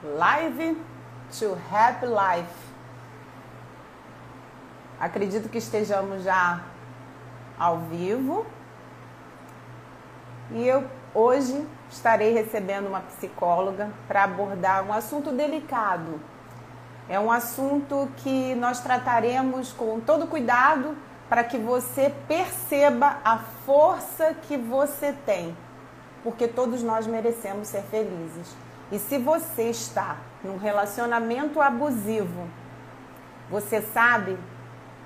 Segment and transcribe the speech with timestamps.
[0.00, 0.76] Live
[1.40, 2.54] to Happy Life.
[5.00, 6.62] Acredito que estejamos já
[7.58, 8.46] ao vivo.
[10.52, 16.20] E eu hoje estarei recebendo uma psicóloga para abordar um assunto delicado.
[17.08, 20.96] É um assunto que nós trataremos com todo cuidado
[21.28, 25.56] para que você perceba a força que você tem,
[26.22, 28.67] porque todos nós merecemos ser felizes.
[28.90, 32.48] E se você está num relacionamento abusivo,
[33.50, 34.38] você sabe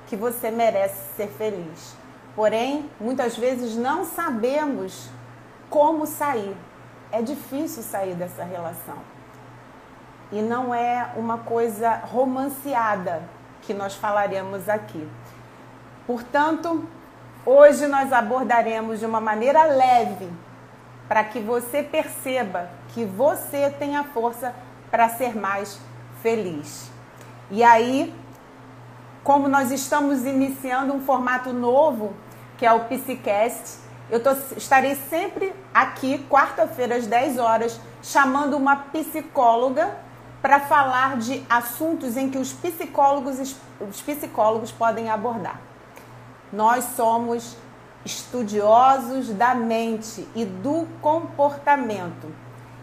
[0.07, 1.97] que você merece ser feliz.
[2.35, 5.09] Porém, muitas vezes não sabemos
[5.69, 6.57] como sair.
[7.11, 8.99] É difícil sair dessa relação.
[10.31, 13.23] E não é uma coisa romanceada
[13.62, 15.07] que nós falaremos aqui.
[16.07, 16.87] Portanto,
[17.45, 20.31] hoje nós abordaremos de uma maneira leve
[21.12, 24.55] para que você perceba que você tem a força
[24.91, 25.79] para ser mais
[26.23, 26.91] feliz.
[27.50, 28.14] E aí,
[29.22, 32.14] como nós estamos iniciando um formato novo,
[32.56, 33.77] que é o Psicast,
[34.09, 39.94] eu tô, estarei sempre aqui, quarta-feira, às 10 horas, chamando uma psicóloga
[40.41, 45.61] para falar de assuntos em que os psicólogos, os psicólogos podem abordar.
[46.50, 47.55] Nós somos
[48.05, 52.33] estudiosos da mente e do comportamento.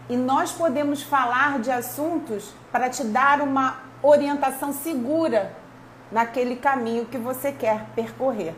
[0.10, 5.54] E nós podemos falar de assuntos para te dar uma orientação segura
[6.12, 8.56] naquele caminho que você quer percorrer.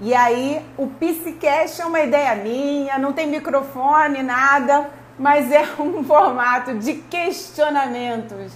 [0.00, 6.02] E aí, o Psicast é uma ideia minha, não tem microfone, nada, mas é um
[6.02, 8.52] formato de questionamentos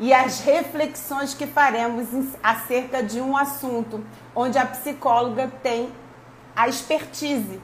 [0.00, 2.06] e as reflexões que faremos
[2.42, 4.04] acerca de um assunto
[4.34, 5.90] onde a psicóloga tem
[6.58, 7.60] a expertise,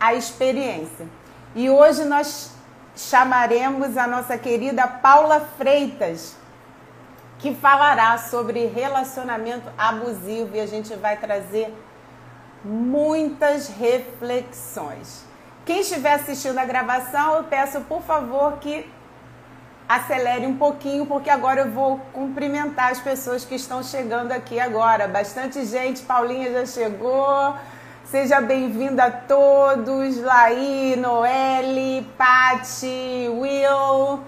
[0.00, 1.06] a experiência.
[1.54, 2.50] E hoje nós
[2.96, 6.34] chamaremos a nossa querida Paula Freitas,
[7.38, 11.74] que falará sobre relacionamento abusivo e a gente vai trazer
[12.64, 15.26] muitas reflexões.
[15.66, 18.90] Quem estiver assistindo a gravação, eu peço por favor que
[19.86, 25.06] acelere um pouquinho, porque agora eu vou cumprimentar as pessoas que estão chegando aqui agora.
[25.06, 27.54] Bastante gente, Paulinha já chegou.
[28.10, 34.20] Seja bem-vinda a todos, Laí, Noelle, Pati, Will.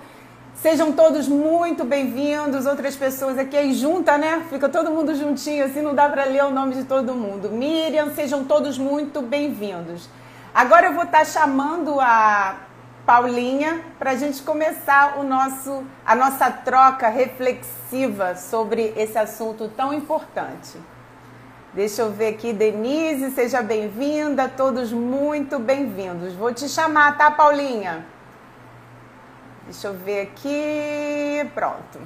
[0.54, 2.66] Sejam todos muito bem-vindos.
[2.66, 4.44] Outras pessoas aqui aí junta, né?
[4.50, 7.48] Fica todo mundo juntinho, assim não dá para ler o nome de todo mundo.
[7.48, 10.10] Miriam, sejam todos muito bem-vindos.
[10.54, 12.56] Agora eu vou estar chamando a
[13.06, 19.94] Paulinha, para a gente começar o nosso, a nossa troca reflexiva sobre esse assunto tão
[19.94, 20.78] importante.
[21.72, 26.34] Deixa eu ver aqui, Denise, seja bem-vinda, todos muito bem-vindos.
[26.34, 28.04] Vou te chamar, tá, Paulinha?
[29.64, 32.00] Deixa eu ver aqui, pronto.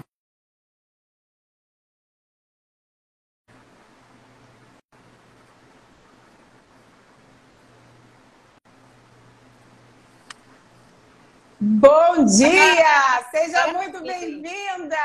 [11.59, 13.25] Bom dia!
[13.31, 14.97] Seja muito bem-vinda!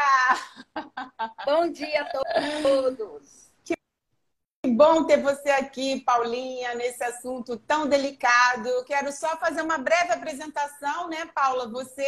[1.46, 3.49] Bom dia a todos!
[4.70, 8.70] Que bom ter você aqui, Paulinha, nesse assunto tão delicado.
[8.86, 11.68] Quero só fazer uma breve apresentação, né, Paula?
[11.70, 12.06] Você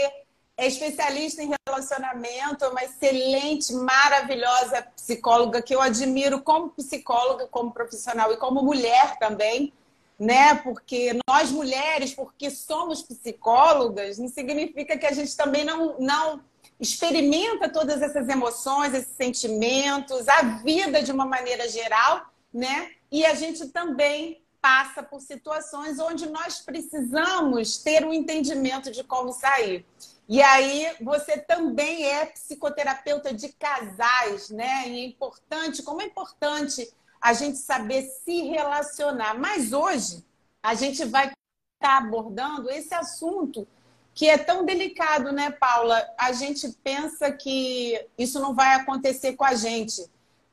[0.55, 8.31] é especialista em relacionamento, uma excelente, maravilhosa psicóloga que eu admiro como psicóloga, como profissional
[8.31, 9.73] e como mulher também
[10.19, 10.53] né?
[10.53, 16.41] Porque nós mulheres, porque somos psicólogas, não significa que a gente também não, não
[16.79, 22.91] experimenta todas essas emoções, esses sentimentos, a vida de uma maneira geral, né?
[23.11, 29.33] E a gente também passa por situações onde nós precisamos ter um entendimento de como
[29.33, 29.85] sair.
[30.29, 34.87] E aí você também é psicoterapeuta de casais, né?
[34.87, 39.37] E é importante, como é importante a gente saber se relacionar.
[39.37, 40.23] Mas hoje
[40.61, 41.37] a gente vai estar
[41.79, 43.67] tá abordando esse assunto
[44.13, 46.07] que é tão delicado, né, Paula?
[46.17, 50.05] A gente pensa que isso não vai acontecer com a gente.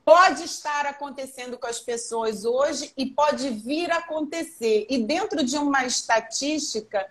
[0.08, 4.86] Pode estar acontecendo com as pessoas hoje e pode vir a acontecer.
[4.88, 7.06] E dentro de uma estatística,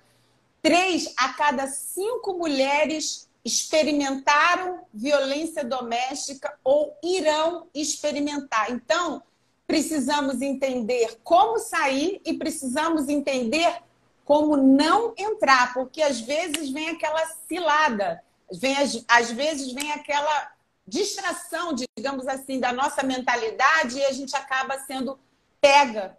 [0.64, 8.72] três a cada cinco mulheres experimentaram violência doméstica ou irão experimentar.
[8.72, 9.22] Então,
[9.68, 13.80] precisamos entender como sair e precisamos entender
[14.26, 18.76] como não entrar, porque às vezes vem aquela cilada, vem,
[19.08, 20.57] às vezes vem aquela
[20.88, 25.20] distração, digamos assim, da nossa mentalidade e a gente acaba sendo
[25.60, 26.18] pega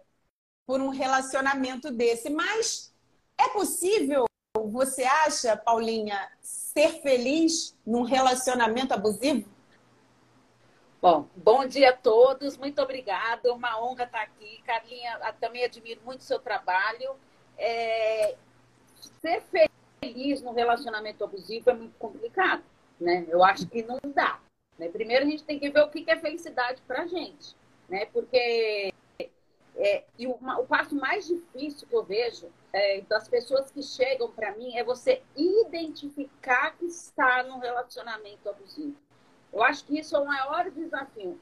[0.65, 2.29] por um relacionamento desse.
[2.29, 2.93] Mas
[3.37, 4.25] é possível
[4.67, 9.49] você acha, Paulinha, ser feliz num relacionamento abusivo?
[11.01, 14.61] Bom, bom dia a todos, muito obrigada, uma honra estar aqui.
[14.65, 17.15] Carlinha, também admiro muito o seu trabalho.
[17.57, 18.35] É...
[19.21, 19.43] Ser
[20.01, 22.63] feliz no relacionamento abusivo é muito complicado,
[22.99, 23.25] né?
[23.29, 24.39] Eu acho que não dá.
[24.79, 24.87] Né?
[24.87, 27.55] Primeiro a gente tem que ver o que é felicidade para a gente,
[27.89, 28.05] né?
[28.07, 28.93] Porque
[29.75, 34.31] é, e o, o passo mais difícil que eu vejo é, das pessoas que chegam
[34.31, 38.95] para mim é você identificar que está num relacionamento abusivo.
[39.51, 41.39] Eu acho que isso é o maior desafio.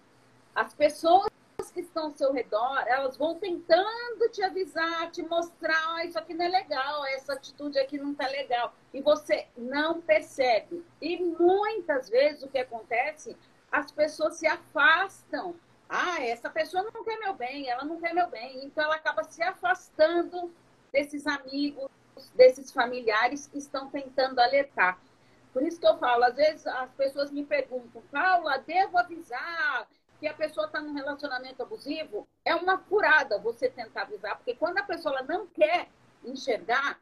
[0.56, 1.30] As pessoas
[1.78, 6.34] que estão ao seu redor, elas vão tentando te avisar, te mostrar, oh, isso aqui
[6.34, 8.74] não é legal, essa atitude aqui não tá legal.
[8.92, 10.84] E você não percebe.
[11.00, 13.38] E muitas vezes o que acontece,
[13.72, 15.56] as pessoas se afastam.
[15.88, 18.66] Ah, essa pessoa não quer meu bem, ela não quer meu bem.
[18.66, 20.52] Então ela acaba se afastando
[20.92, 21.92] desses amigos,
[22.34, 25.00] desses familiares que estão tentando alertar.
[25.54, 29.88] Por isso que eu falo, às vezes as pessoas me perguntam, Paula, devo avisar
[30.20, 32.28] que a pessoa está num relacionamento abusivo?
[32.44, 35.90] É uma furada você tentar avisar, porque quando a pessoa não quer
[36.24, 37.00] enxergar,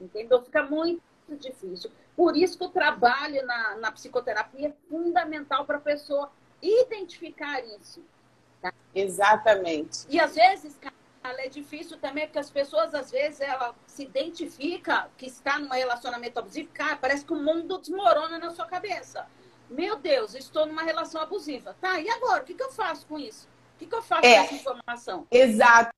[0.00, 0.42] entendeu?
[0.42, 1.90] Fica muito difícil.
[2.16, 6.30] Por isso que o trabalho na, na psicoterapia é fundamental para a pessoa
[6.60, 8.02] identificar isso.
[8.60, 8.72] Tá?
[8.94, 10.06] Exatamente.
[10.08, 10.78] E às vezes,
[11.24, 16.38] é difícil também, porque as pessoas, às vezes, ela se identifica que está num relacionamento
[16.38, 19.26] abusivo, cara, parece que o mundo desmorona na sua cabeça.
[19.72, 21.74] Meu Deus, estou numa relação abusiva.
[21.80, 22.42] Tá, e agora?
[22.42, 23.48] O que, que eu faço com isso?
[23.74, 25.26] O que, que eu faço é, com essa informação?
[25.30, 25.90] Exato.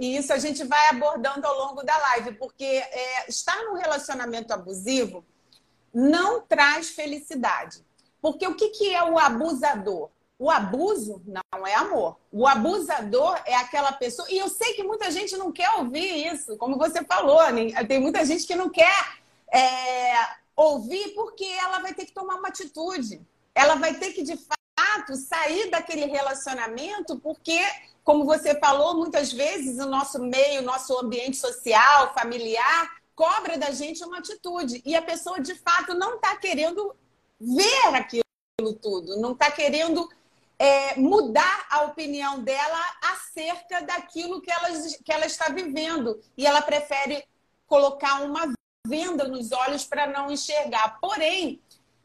[0.00, 4.52] E isso a gente vai abordando ao longo da live, porque é, estar num relacionamento
[4.52, 5.24] abusivo
[5.92, 7.84] não traz felicidade.
[8.22, 10.08] Porque o que, que é o abusador?
[10.38, 12.18] O abuso não é amor.
[12.32, 14.26] O abusador é aquela pessoa.
[14.30, 17.70] E eu sei que muita gente não quer ouvir isso, como você falou, né?
[17.84, 19.18] tem muita gente que não quer
[19.52, 20.14] é,
[20.56, 23.20] ouvir porque ela vai ter que tomar uma atitude.
[23.54, 27.60] Ela vai ter que, de fato, sair daquele relacionamento, porque,
[28.02, 33.70] como você falou, muitas vezes o nosso meio, o nosso ambiente social, familiar, cobra da
[33.70, 34.82] gente uma atitude.
[34.84, 36.94] E a pessoa, de fato, não está querendo
[37.40, 40.08] ver aquilo tudo, não está querendo
[40.58, 42.80] é, mudar a opinião dela
[43.12, 44.68] acerca daquilo que ela,
[45.04, 46.20] que ela está vivendo.
[46.36, 47.24] E ela prefere
[47.66, 48.52] colocar uma
[48.86, 50.98] venda nos olhos para não enxergar.
[51.00, 51.60] Porém,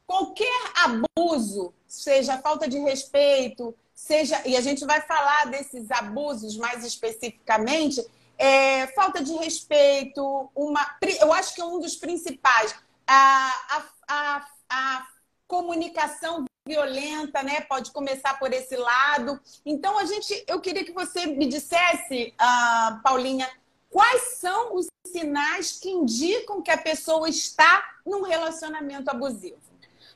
[0.07, 4.41] qualquer abuso, seja falta de respeito, seja.
[4.47, 8.05] E a gente vai falar desses abusos mais especificamente.
[8.37, 12.73] É, falta de respeito, uma, eu acho que é um dos principais,
[13.05, 15.07] a, a, a, a
[15.45, 17.59] comunicação violenta, né?
[17.61, 19.37] Pode começar por esse lado.
[19.65, 23.49] Então, a gente, eu queria que você me dissesse, uh, Paulinha,
[23.89, 29.59] quais são os sinais que indicam que a pessoa está num relacionamento abusivo?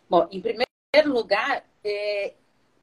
[0.10, 0.68] Bom, em primeiro
[1.06, 2.34] lugar, é,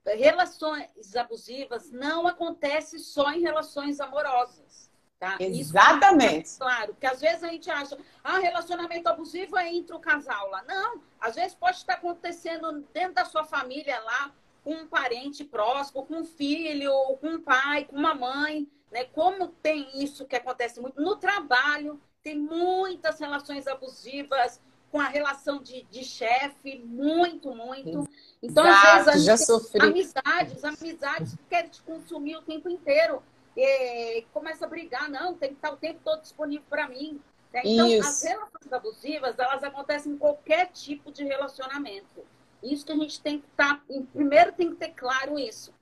[0.07, 4.91] relações abusivas não acontecem só em relações amorosas.
[5.19, 5.37] Tá?
[5.39, 6.47] Exatamente.
[6.47, 10.49] Isso, claro, porque às vezes a gente acha, ah, relacionamento abusivo é entre o casal
[10.49, 10.63] lá.
[10.63, 14.33] Não, às vezes pode estar acontecendo dentro da sua família lá,
[14.65, 19.05] com um parente próximo, com um filho, com um pai, com uma mãe, né?
[19.05, 24.61] Como tem isso que acontece muito no trabalho, tem muitas relações abusivas
[24.91, 28.09] com a relação de, de chefe, muito, muito.
[28.43, 29.83] Então, Exato, às vezes, a gente já sofri.
[29.83, 33.23] amizades, amizades que querem te consumir o tempo inteiro
[33.57, 37.21] e começa a brigar, não, tem que estar o tempo todo disponível para mim.
[37.53, 37.63] Né?
[37.65, 38.09] Então, Isso.
[38.09, 42.25] as relações abusivas, elas acontecem em qualquer tipo de relacionamento.
[42.63, 43.83] Isso que a gente tem que estar, tá,
[44.13, 45.73] primeiro tem que ter claro isso.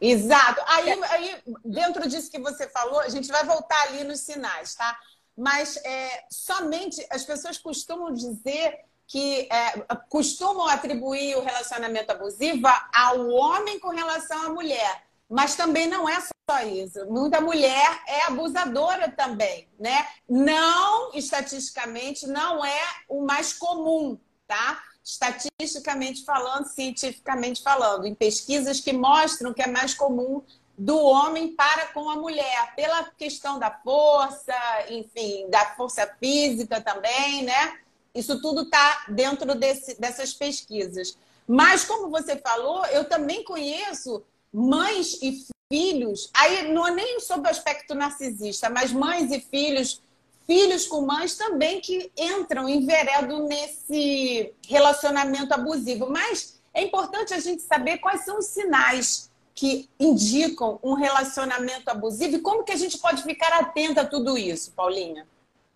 [0.00, 0.60] Exato.
[0.66, 4.98] Aí, aí, dentro disso que você falou, a gente vai voltar ali nos sinais, tá?
[5.36, 9.72] Mas é, somente as pessoas costumam dizer que é,
[10.08, 15.04] costumam atribuir o relacionamento abusivo ao homem com relação à mulher.
[15.28, 17.04] Mas também não é só isso.
[17.06, 20.06] Muita mulher é abusadora também, né?
[20.28, 24.82] Não, estatisticamente, não é o mais comum, tá?
[25.04, 30.42] Estatisticamente falando, cientificamente falando, em pesquisas que mostram que é mais comum
[30.76, 34.54] do homem para com a mulher, pela questão da força,
[34.88, 37.78] enfim, da força física também, né?
[38.14, 41.16] Isso tudo está dentro desse, dessas pesquisas.
[41.46, 47.48] Mas, como você falou, eu também conheço mães e filhos, aí não é nem sobre
[47.48, 50.00] o aspecto narcisista, mas mães e filhos,
[50.46, 56.08] filhos com mães também que entram, enveredam nesse relacionamento abusivo.
[56.08, 62.36] Mas é importante a gente saber quais são os sinais que indicam um relacionamento abusivo
[62.36, 65.26] e como que a gente pode ficar atenta a tudo isso, Paulinha?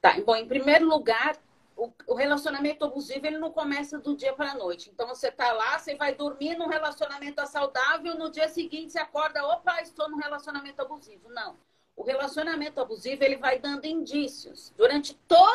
[0.01, 1.37] Tá, bom, em primeiro lugar,
[2.07, 4.91] o, relacionamento abusivo ele não começa do dia para a noite.
[4.93, 9.47] Então você tá lá, você vai dormir num relacionamento saudável, no dia seguinte você acorda,
[9.47, 11.29] opa, estou num relacionamento abusivo.
[11.31, 11.57] Não.
[11.99, 15.49] O relacionamento abusivo ele vai dando indícios durante todo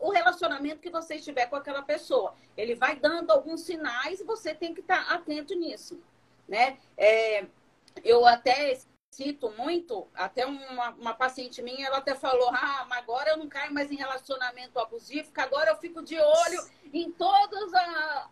[0.00, 2.34] o relacionamento que você estiver com aquela pessoa.
[2.56, 6.02] Ele vai dando alguns sinais e você tem que estar tá atento nisso,
[6.48, 6.78] né?
[6.96, 7.46] É,
[8.02, 8.76] eu até
[9.08, 13.48] cito muito, até uma, uma, paciente minha, ela até falou, ah, mas agora eu não
[13.48, 18.30] caio mais em relacionamento abusivo, porque agora eu fico de olho em todos a,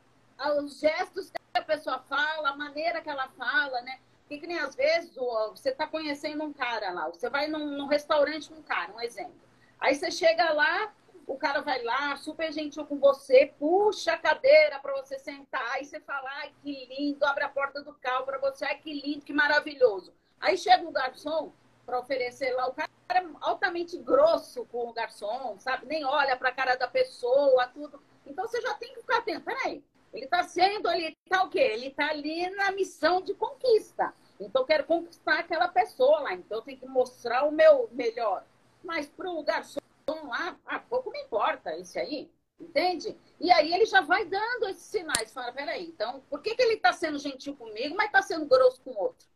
[0.58, 4.00] os gestos que a pessoa fala, a maneira que ela fala, né?
[4.24, 5.14] Porque que nem às vezes
[5.50, 9.00] você está conhecendo um cara lá, você vai num, num restaurante com um cara, um
[9.00, 9.34] exemplo.
[9.78, 10.94] Aí você chega lá,
[11.26, 15.84] o cara vai lá, super gentil com você, puxa a cadeira para você sentar, aí
[15.84, 19.24] você fala, ai, que lindo, abre a porta do carro para você, ai, que lindo,
[19.24, 20.12] que maravilhoso.
[20.40, 21.52] Aí chega o garçom
[21.84, 25.86] para oferecer lá, o cara é altamente grosso com o garçom, sabe?
[25.86, 28.02] Nem olha para a cara da pessoa, tudo.
[28.26, 29.42] Então você já tem que ficar atento.
[29.42, 31.58] Peraí, ele está sendo, ele está o quê?
[31.58, 34.14] Ele está ali na missão de conquista.
[34.38, 36.34] Então eu quero conquistar aquela pessoa lá.
[36.34, 38.44] Então eu tenho que mostrar o meu melhor.
[38.82, 42.30] Mas para o garçom lá, ah, pouco me importa isso aí.
[42.60, 43.16] Entende?
[43.40, 45.32] E aí ele já vai dando esses sinais.
[45.32, 48.80] Fala, peraí, então, por que, que ele está sendo gentil comigo, mas está sendo grosso
[48.82, 49.26] com o outro?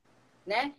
[0.47, 0.75] Né?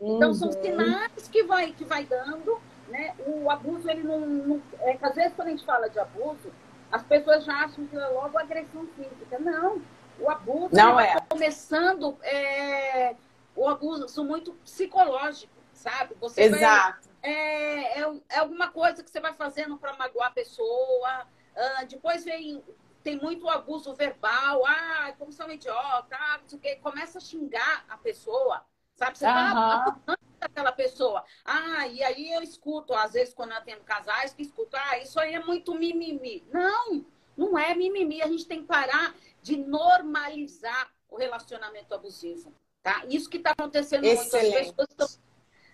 [0.00, 0.62] Então, são uhum.
[0.62, 3.14] sinais que vai, que vai dando, né?
[3.26, 4.62] O abuso, ele não, não...
[4.80, 6.50] É às vezes, quando a gente fala de abuso,
[6.96, 9.38] as pessoas já acham que é logo agressão física.
[9.38, 9.82] Não,
[10.18, 11.20] o abuso não é.
[11.28, 13.14] começando é,
[13.54, 16.14] o abuso muito psicológico, sabe?
[16.20, 17.08] Você Exato.
[17.22, 21.26] Vai, é, é, é, alguma coisa que você vai fazendo para magoar a pessoa.
[21.54, 22.62] Ah, depois vem
[23.02, 26.40] tem muito abuso verbal, ah, como são idiota, ah,
[26.82, 28.64] começa a xingar a pessoa.
[28.96, 29.18] Sabe?
[29.18, 30.14] Você está uhum.
[30.40, 31.22] aquela pessoa.
[31.44, 35.20] Ah, e aí eu escuto, às vezes, quando eu atendo casais, que escuto, ah, isso
[35.20, 36.42] aí é muito mimimi.
[36.52, 37.04] Não,
[37.36, 38.22] não é mimimi.
[38.22, 42.52] A gente tem que parar de normalizar o relacionamento abusivo.
[42.82, 43.04] Tá?
[43.06, 44.74] Isso que está acontecendo Excelente.
[44.74, 44.80] muito.
[44.80, 45.08] As, pessoas estão,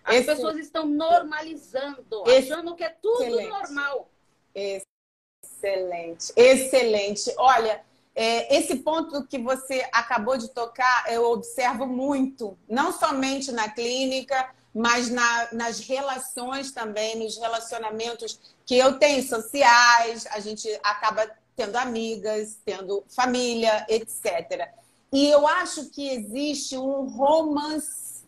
[0.03, 3.49] as pessoas estão normalizando, achando que é tudo Excelente.
[3.49, 4.09] normal.
[4.53, 7.33] Excelente, excelente.
[7.37, 7.83] Olha,
[8.15, 14.51] é, esse ponto que você acabou de tocar, eu observo muito, não somente na clínica,
[14.73, 21.75] mas na, nas relações também, nos relacionamentos que eu tenho sociais, a gente acaba tendo
[21.75, 24.69] amigas, tendo família, etc.
[25.11, 28.23] E eu acho que existe um romance,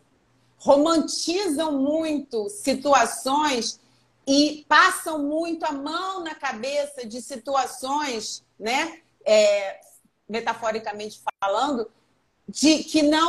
[0.57, 3.79] romantizam muito situações
[4.27, 8.99] e passam muito a mão na cabeça de situações, né?
[9.25, 9.81] É,
[10.29, 11.91] metaforicamente falando,
[12.47, 13.27] de que não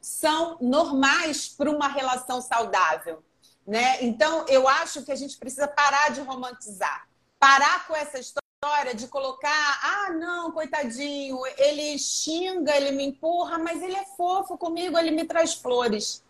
[0.00, 3.22] são normais para uma relação saudável.
[3.66, 4.04] Né?
[4.04, 9.08] Então, eu acho que a gente precisa parar de romantizar, parar com essa história de
[9.08, 15.10] colocar, ah, não, coitadinho, ele xinga, ele me empurra, mas ele é fofo comigo, ele
[15.10, 16.24] me traz flores.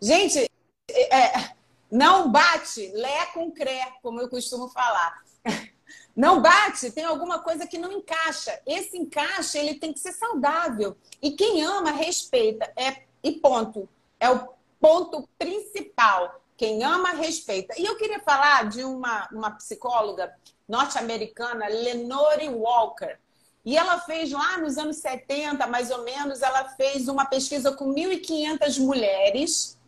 [0.00, 0.48] Gente,
[0.90, 1.54] é,
[1.90, 5.22] não bate lé com cré, como eu costumo falar.
[6.18, 8.60] Não bate, tem alguma coisa que não encaixa.
[8.66, 10.96] Esse encaixe ele tem que ser saudável.
[11.22, 12.68] E quem ama, respeita.
[12.74, 13.88] É, e ponto.
[14.18, 14.48] É o
[14.80, 16.40] ponto principal.
[16.56, 17.80] Quem ama, respeita.
[17.80, 20.34] E eu queria falar de uma, uma psicóloga
[20.68, 23.16] norte-americana, Lenore Walker.
[23.64, 27.94] E ela fez lá nos anos 70, mais ou menos, ela fez uma pesquisa com
[27.94, 29.78] 1.500 mulheres,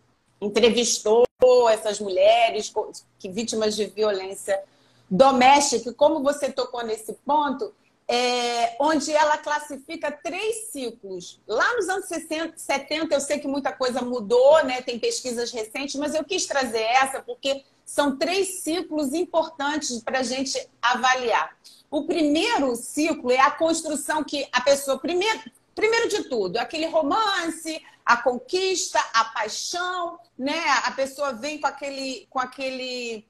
[0.40, 1.26] entrevistou
[1.68, 2.72] essas mulheres
[3.18, 4.62] que vítimas de violência
[5.10, 7.74] doméstica, como você tocou nesse ponto,
[8.06, 11.40] é, onde ela classifica três ciclos.
[11.46, 14.82] Lá nos anos 60, 70, eu sei que muita coisa mudou, né?
[14.82, 20.22] tem pesquisas recentes, mas eu quis trazer essa porque são três ciclos importantes para a
[20.22, 21.56] gente avaliar.
[21.90, 25.40] O primeiro ciclo é a construção que a pessoa, primeiro,
[25.74, 30.64] primeiro de tudo, aquele romance, a conquista, a paixão, né?
[30.84, 33.24] A pessoa vem com aquele, com aquele,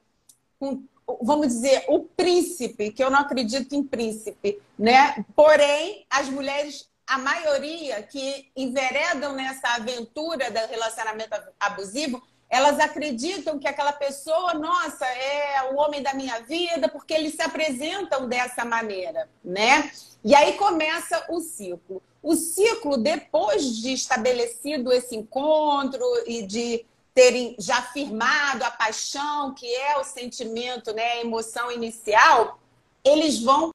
[0.59, 0.83] com
[1.21, 5.25] vamos dizer, o príncipe, que eu não acredito em príncipe, né?
[5.35, 13.67] Porém, as mulheres, a maioria que enveredam nessa aventura do relacionamento abusivo, elas acreditam que
[13.67, 19.29] aquela pessoa, nossa, é o homem da minha vida, porque eles se apresentam dessa maneira,
[19.43, 19.89] né?
[20.23, 22.03] E aí começa o ciclo.
[22.21, 29.65] O ciclo, depois de estabelecido esse encontro e de terem já firmado a paixão, que
[29.73, 32.59] é o sentimento, né, a emoção inicial,
[33.03, 33.71] eles vão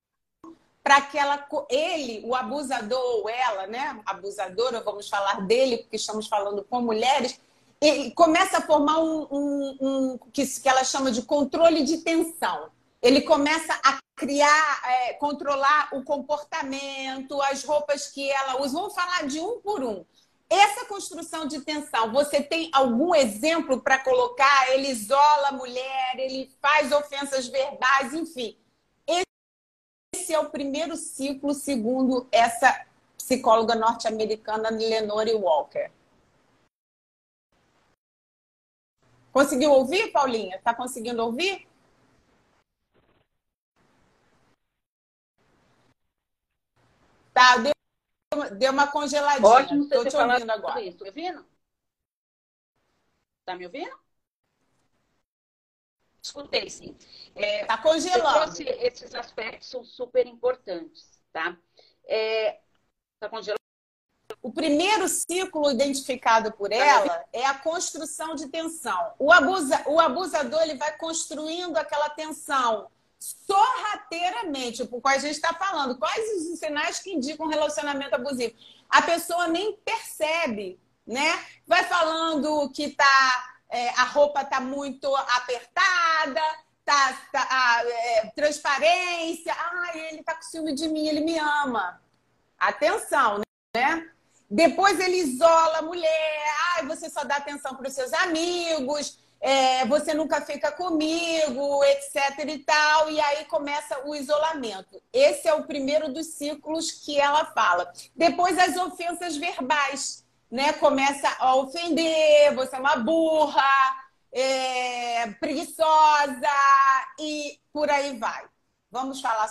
[0.82, 6.64] para aquela ele, o abusador ou ela, né, abusadora, vamos falar dele porque estamos falando
[6.64, 7.40] com mulheres,
[7.80, 12.70] e começa a formar um, um, um que, que ela chama de controle de tensão.
[13.02, 18.72] ele começa a criar, é, controlar o comportamento, as roupas que ela usa.
[18.78, 20.04] Vamos falar de um por um.
[20.48, 24.70] Essa construção de tensão, você tem algum exemplo para colocar?
[24.70, 28.56] Ele isola a mulher, ele faz ofensas verbais, enfim.
[30.14, 32.86] Esse é o primeiro ciclo, segundo essa
[33.16, 35.90] psicóloga norte-americana Lenore Walker.
[39.32, 40.56] Conseguiu ouvir, Paulinha?
[40.56, 41.68] Está conseguindo ouvir?
[47.34, 47.75] Tá, deu,
[48.50, 49.48] deu uma congeladinha.
[49.48, 50.80] Ótimo Estou te ouvindo agora.
[50.82, 51.02] Isso.
[51.02, 51.46] Me ouvindo?
[53.44, 53.96] Tá me ouvindo?
[56.20, 56.96] Escutei, sim.
[57.36, 58.50] É, tá congelando.
[58.50, 61.56] Você esses aspectos são super importantes, tá?
[62.04, 62.60] É,
[63.20, 63.56] tá congelando?
[64.42, 69.14] O primeiro ciclo identificado por ela é a construção de tensão.
[69.18, 75.54] O, abusa, o abusador ele vai construindo aquela tensão sorrateiramente, por qual a gente está
[75.54, 75.98] falando.
[75.98, 78.54] Quais os sinais que indicam um relacionamento abusivo?
[78.88, 81.44] A pessoa nem percebe, né?
[81.66, 86.40] Vai falando que tá, é, a roupa tá muito apertada,
[86.84, 89.52] tá, tá a, é, transparência.
[89.52, 92.00] Ah, ele tá com ciúme de mim, ele me ama.
[92.58, 93.40] Atenção,
[93.74, 94.10] né?
[94.48, 96.44] Depois ele isola a mulher.
[96.76, 102.38] Ah, você só dá atenção para os seus amigos é, você nunca fica comigo, etc
[102.46, 105.02] e tal, e aí começa o isolamento.
[105.12, 107.92] Esse é o primeiro dos ciclos que ela fala.
[108.14, 110.72] Depois as ofensas verbais, né?
[110.74, 113.62] Começa a ofender, você é uma burra,
[114.32, 116.48] é, preguiçosa
[117.18, 118.44] e por aí vai.
[118.90, 119.48] Vamos falar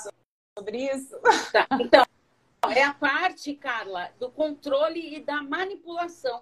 [0.58, 1.15] sobre isso?
[1.51, 1.68] Tá.
[1.80, 2.06] Então,
[2.72, 6.42] é a parte, Carla, do controle e da manipulação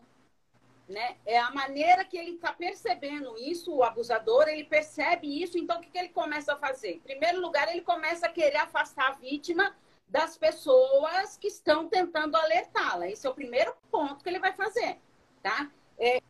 [0.88, 1.18] né?
[1.25, 5.82] É a maneira que ele está percebendo isso, o abusador, ele percebe isso, então o
[5.82, 6.96] que, que ele começa a fazer?
[6.96, 9.75] Em primeiro lugar, ele começa a querer afastar a vítima
[10.08, 13.08] das pessoas que estão tentando alertá-la.
[13.08, 15.00] Esse é o primeiro ponto que ele vai fazer,
[15.42, 15.72] tá?
[15.98, 16.22] É,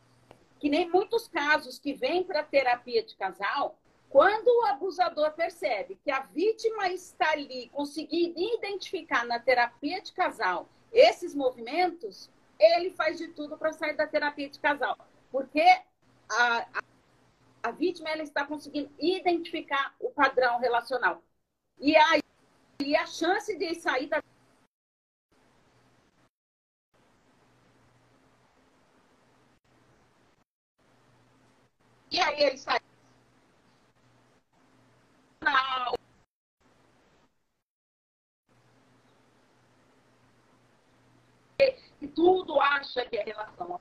[0.58, 3.76] que nem muitos casos que vêm para terapia de casal,
[4.08, 10.68] quando o abusador percebe que a vítima está ali, conseguindo identificar na terapia de casal
[10.92, 14.96] esses movimentos, ele faz de tudo para sair da terapia de casal.
[15.30, 15.62] Porque
[16.30, 16.82] a, a,
[17.64, 21.22] a, vítima ela está conseguindo identificar o padrão relacional.
[21.78, 22.22] E aí
[22.80, 24.20] e a chance de sair da
[32.10, 32.78] E aí ele sai.
[35.42, 35.94] Não,
[42.04, 43.80] que tudo acha que é relação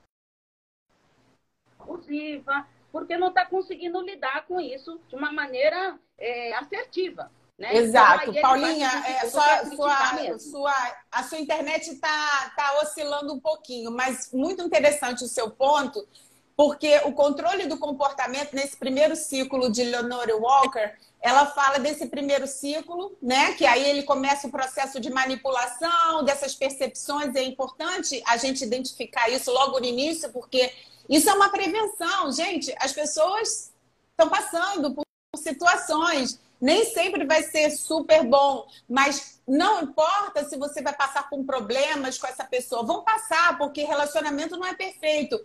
[1.78, 7.30] abusiva, porque não está conseguindo lidar com isso de uma maneira é, assertiva.
[7.58, 7.76] Né?
[7.76, 8.30] Exato.
[8.30, 10.74] Então, Paulinha, é, sua, sua, sua,
[11.12, 16.08] a sua internet está tá oscilando um pouquinho, mas muito interessante o seu ponto,
[16.56, 22.46] porque o controle do comportamento nesse primeiro ciclo de Leonore Walker ela fala desse primeiro
[22.46, 23.54] ciclo, né?
[23.54, 27.34] Que aí ele começa o processo de manipulação, dessas percepções.
[27.34, 30.70] É importante a gente identificar isso logo no início, porque
[31.10, 32.76] isso é uma prevenção, gente.
[32.78, 33.72] As pessoas
[34.12, 35.06] estão passando por
[35.38, 41.44] situações nem sempre vai ser super bom, mas não importa se você vai passar por
[41.44, 45.38] problemas com essa pessoa, vão passar, porque relacionamento não é perfeito.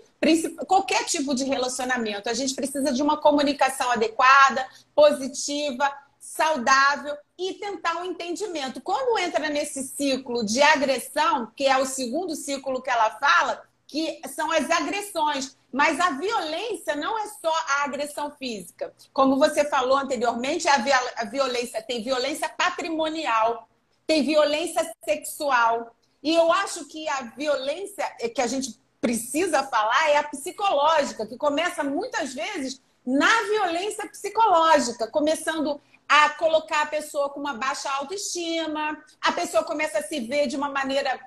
[0.68, 7.96] Qualquer tipo de relacionamento, a gente precisa de uma comunicação adequada, positiva, saudável e tentar
[7.96, 8.80] um entendimento.
[8.80, 14.20] Quando entra nesse ciclo de agressão, que é o segundo ciclo que ela fala, que
[14.28, 15.57] são as agressões.
[15.72, 18.92] Mas a violência não é só a agressão física.
[19.12, 23.68] Como você falou anteriormente, a, violência tem violência patrimonial,
[24.06, 25.94] tem violência sexual.
[26.22, 28.04] E eu acho que a violência
[28.34, 35.06] que a gente precisa falar é a psicológica, que começa muitas vezes na violência psicológica,
[35.06, 40.46] começando a colocar a pessoa com uma baixa autoestima, a pessoa começa a se ver
[40.46, 41.20] de uma maneira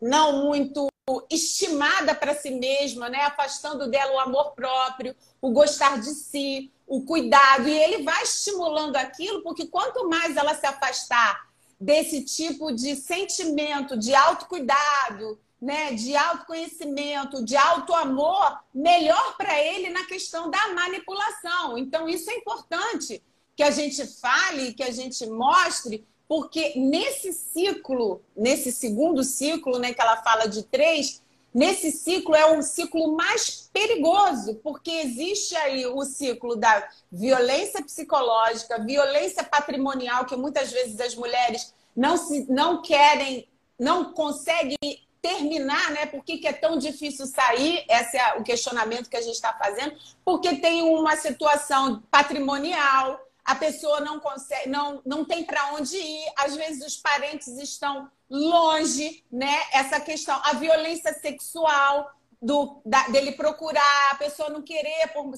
[0.00, 0.88] não muito
[1.30, 3.22] estimada para si mesma, né?
[3.22, 7.68] afastando dela o amor próprio, o gostar de si, o cuidado.
[7.68, 11.46] E ele vai estimulando aquilo, porque quanto mais ela se afastar
[11.80, 20.04] desse tipo de sentimento de autocuidado, né, de autoconhecimento, de autoamor, melhor para ele na
[20.06, 21.78] questão da manipulação.
[21.78, 23.22] Então, isso é importante
[23.54, 29.92] que a gente fale, que a gente mostre, porque nesse ciclo, nesse segundo ciclo, né,
[29.94, 31.22] que ela fala de três,
[31.54, 38.82] nesse ciclo é o ciclo mais perigoso, porque existe aí o ciclo da violência psicológica,
[38.82, 44.76] violência patrimonial, que muitas vezes as mulheres não, se, não querem, não conseguem
[45.22, 46.06] terminar, né?
[46.06, 47.84] Por que, que é tão difícil sair?
[47.88, 49.96] Esse é o questionamento que a gente está fazendo.
[50.24, 56.32] Porque tem uma situação patrimonial, a pessoa não consegue, não, não tem para onde ir,
[56.36, 59.56] às vezes os parentes estão longe, né?
[59.72, 62.10] Essa questão, a violência sexual
[62.42, 65.32] do, da, dele procurar, a pessoa não querer por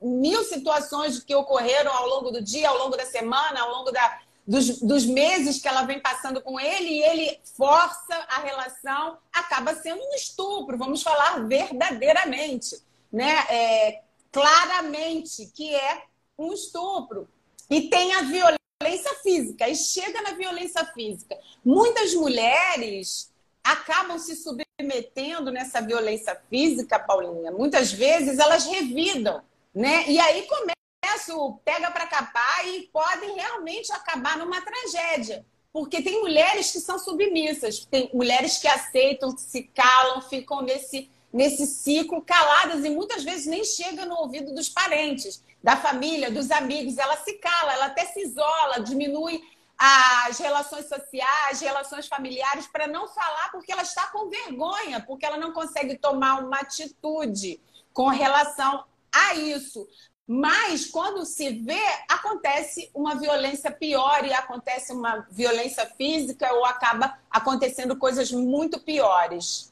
[0.00, 4.20] mil situações que ocorreram ao longo do dia, ao longo da semana, ao longo da,
[4.46, 9.74] dos, dos meses que ela vem passando com ele, e ele força a relação, acaba
[9.74, 12.80] sendo um estupro, vamos falar verdadeiramente,
[13.12, 13.44] né?
[13.50, 16.04] É, claramente que é
[16.38, 17.28] um estupro.
[17.70, 21.38] E tem a violência física e chega na violência física.
[21.64, 27.52] Muitas mulheres acabam se submetendo nessa violência física, Paulinha.
[27.52, 29.42] Muitas vezes elas revidam,
[29.74, 30.04] né?
[30.08, 35.46] E aí começa o pega para capar e podem realmente acabar numa tragédia.
[35.72, 41.66] Porque tem mulheres que são submissas, tem mulheres que aceitam, se calam, ficam nesse, nesse
[41.66, 46.98] ciclo caladas e muitas vezes nem chega no ouvido dos parentes da família, dos amigos,
[46.98, 49.42] ela se cala, ela até se isola, diminui
[49.78, 55.36] as relações sociais, relações familiares, para não falar porque ela está com vergonha, porque ela
[55.36, 57.60] não consegue tomar uma atitude
[57.92, 59.86] com relação a isso.
[60.26, 67.18] Mas quando se vê, acontece uma violência pior e acontece uma violência física ou acaba
[67.28, 69.71] acontecendo coisas muito piores.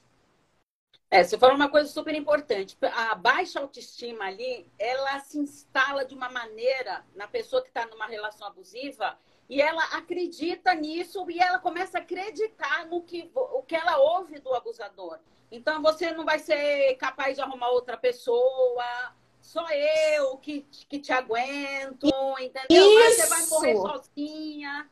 [1.10, 2.78] É, você falou uma coisa super importante.
[2.82, 8.06] A baixa autoestima ali, ela se instala de uma maneira na pessoa que está numa
[8.06, 9.18] relação abusiva
[9.48, 14.38] e ela acredita nisso e ela começa a acreditar no que, o que ela ouve
[14.38, 15.18] do abusador.
[15.50, 21.12] Então você não vai ser capaz de arrumar outra pessoa, só eu que, que te
[21.12, 23.00] aguento, entendeu?
[23.00, 23.00] Isso.
[23.00, 24.90] Mas você vai morrer sozinha.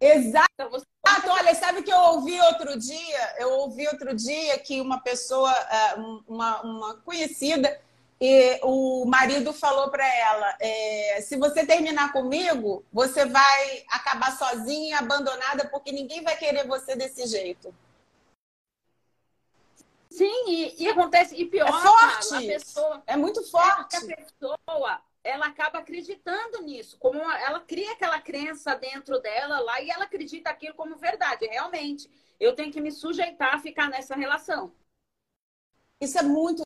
[0.00, 0.48] Exato.
[0.54, 0.84] Então, você...
[1.28, 3.34] Olha, sabe que eu ouvi outro dia?
[3.38, 5.94] Eu ouvi outro dia que uma pessoa, é,
[6.26, 7.80] uma, uma conhecida,
[8.20, 14.98] e o marido falou para ela: é, se você terminar comigo, você vai acabar sozinha,
[14.98, 17.74] abandonada, porque ninguém vai querer você desse jeito.
[20.10, 22.28] Sim, e, e acontece, e pior, é forte.
[22.30, 23.96] Cara, pessoa, é muito forte.
[23.96, 29.80] É a pessoa ela acaba acreditando nisso, como ela cria aquela crença dentro dela lá
[29.82, 31.46] e ela acredita aquilo como verdade.
[31.46, 32.08] Realmente,
[32.38, 34.72] eu tenho que me sujeitar a ficar nessa relação.
[36.00, 36.62] Isso é muito,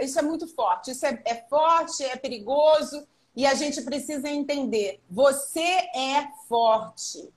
[0.00, 0.92] isso é muito forte.
[0.92, 5.00] Isso é, é forte, é perigoso e a gente precisa entender.
[5.10, 7.32] Você é forte.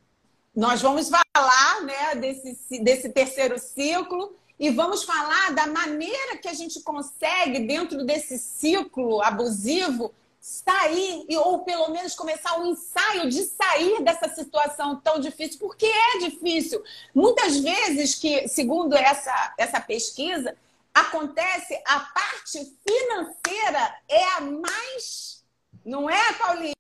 [0.56, 6.54] Nós vamos falar, né, desse, desse terceiro ciclo e vamos falar da maneira que a
[6.54, 13.44] gente consegue, dentro desse ciclo abusivo, sair, ou pelo menos começar o um ensaio de
[13.44, 16.84] sair dessa situação tão difícil, porque é difícil.
[17.14, 20.56] Muitas vezes que, segundo essa, essa pesquisa,
[20.94, 25.44] acontece a parte financeira é a mais,
[25.86, 26.74] não é, Paulinha?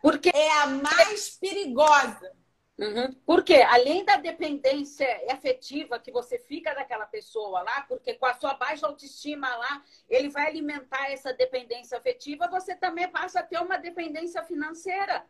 [0.00, 2.32] Porque é a mais perigosa.
[2.78, 3.10] Uhum.
[3.24, 8.52] Porque além da dependência afetiva que você fica daquela pessoa lá, porque com a sua
[8.52, 13.78] baixa autoestima lá, ele vai alimentar essa dependência afetiva, você também passa a ter uma
[13.78, 15.24] dependência financeira.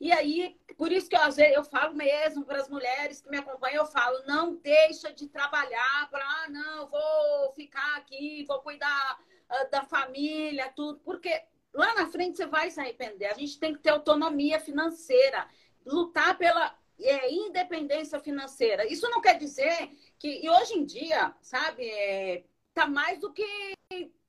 [0.00, 3.30] E aí, por isso que eu, às vezes, eu falo mesmo para as mulheres que
[3.30, 8.60] me acompanham, eu falo, não deixa de trabalhar para, ah, não, vou ficar aqui, vou
[8.60, 9.18] cuidar
[9.50, 13.26] uh, da família, tudo, porque lá na frente você vai se arrepender.
[13.26, 15.48] A gente tem que ter autonomia financeira,
[15.84, 18.86] lutar pela é, independência financeira.
[18.86, 20.44] Isso não quer dizer que.
[20.44, 23.44] E hoje em dia, sabe, é, tá mais do que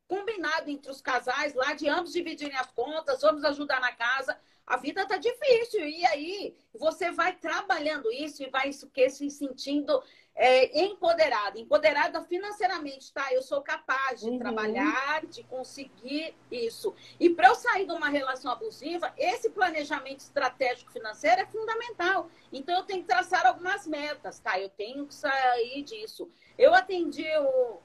[0.08, 4.38] combinado entre os casais lá de ambos dividirem as contas, vamos ajudar na casa.
[4.66, 5.88] A vida tá difícil.
[5.88, 10.02] E aí você vai trabalhando isso e vai se sentindo
[10.38, 13.34] é, empoderada, empoderada financeiramente, tá?
[13.34, 14.38] Eu sou capaz de uhum.
[14.38, 16.94] trabalhar, de conseguir isso.
[17.20, 22.30] E para eu sair de uma relação abusiva, esse planejamento estratégico financeiro é fundamental.
[22.54, 24.60] Então eu tenho que traçar algumas metas, tá?
[24.60, 26.30] Eu tenho que sair disso.
[26.56, 27.26] Eu atendi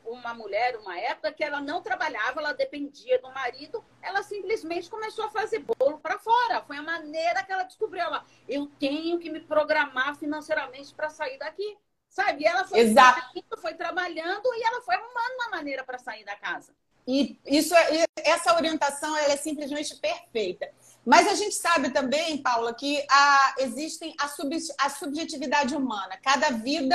[0.04, 5.24] uma mulher, uma época, que ela não trabalhava, ela dependia do marido, ela simplesmente começou
[5.24, 6.62] a fazer bolo para fora.
[6.62, 8.02] Foi a maneira que ela descobriu.
[8.02, 11.78] Ela, eu tenho que me programar financeiramente para sair daqui.
[12.12, 12.42] Sabe?
[12.42, 13.42] E ela foi, Exato.
[13.58, 16.74] foi trabalhando e ela foi arrumando uma maneira para sair da casa.
[17.08, 20.70] E isso, é, essa orientação ela é simplesmente perfeita.
[21.06, 26.18] Mas a gente sabe também, Paula, que a, existem a, sub, a subjetividade humana.
[26.22, 26.94] Cada vida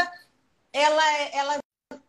[0.71, 1.57] ela, ela,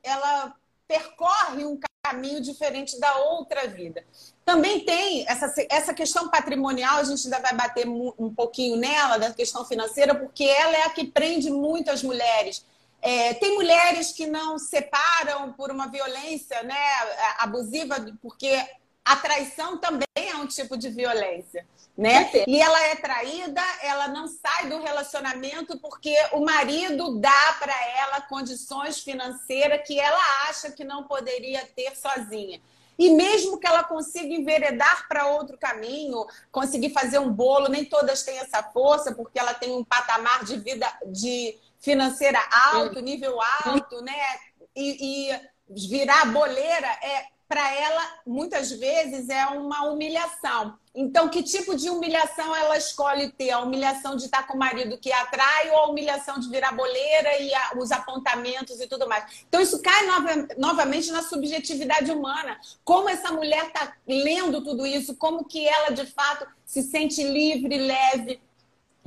[0.02, 0.54] ela
[0.86, 4.04] percorre um caminho diferente da outra vida.
[4.44, 9.32] Também tem essa, essa questão patrimonial, a gente ainda vai bater um pouquinho nela, da
[9.32, 12.64] questão financeira, porque ela é a que prende muito as mulheres.
[13.00, 16.76] É, tem mulheres que não separam por uma violência né,
[17.38, 18.60] abusiva, porque
[19.08, 22.30] a traição também é um tipo de violência, né?
[22.46, 28.20] E ela é traída, ela não sai do relacionamento porque o marido dá para ela
[28.20, 32.60] condições financeiras que ela acha que não poderia ter sozinha.
[32.98, 38.24] E mesmo que ela consiga enveredar para outro caminho, conseguir fazer um bolo, nem todas
[38.24, 42.40] têm essa força, porque ela tem um patamar de vida de financeira
[42.72, 44.16] alto, nível alto, né?
[44.74, 50.78] E, e virar boleira é para ela, muitas vezes, é uma humilhação.
[50.94, 53.50] Então, que tipo de humilhação ela escolhe ter?
[53.50, 57.38] A humilhação de estar com o marido que atrai ou a humilhação de virar boleira
[57.38, 59.44] e a, os apontamentos e tudo mais?
[59.48, 62.60] Então, isso cai nova, novamente na subjetividade humana.
[62.84, 67.78] Como essa mulher está lendo tudo isso, como que ela, de fato, se sente livre,
[67.78, 68.42] leve,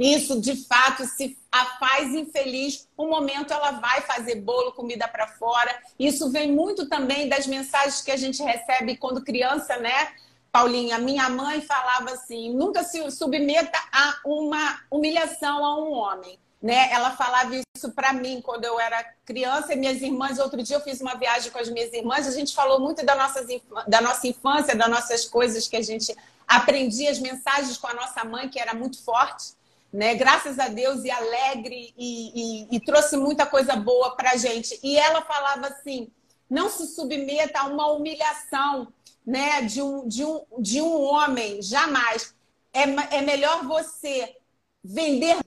[0.01, 2.87] isso de fato se a faz infeliz.
[2.97, 5.71] Um momento ela vai fazer bolo, comida para fora.
[5.99, 10.11] Isso vem muito também das mensagens que a gente recebe quando criança, né?
[10.51, 16.39] Paulinha, minha mãe falava assim: nunca se submeta a uma humilhação a um homem.
[16.59, 16.91] Né?
[16.91, 20.39] Ela falava isso para mim quando eu era criança e minhas irmãs.
[20.39, 22.27] Outro dia eu fiz uma viagem com as minhas irmãs.
[22.27, 23.47] A gente falou muito da, nossas,
[23.87, 26.15] da nossa infância, das nossas coisas que a gente
[26.47, 29.53] aprendia, as mensagens com a nossa mãe, que era muito forte
[29.91, 30.15] né?
[30.15, 34.79] Graças a Deus e alegre e, e, e trouxe muita coisa boa para gente.
[34.81, 36.09] E ela falava assim:
[36.49, 38.91] não se submeta a uma humilhação,
[39.25, 39.61] né?
[39.63, 42.33] De um, de um, de um homem, jamais.
[42.73, 42.83] É,
[43.17, 44.37] é melhor você
[44.83, 45.37] vender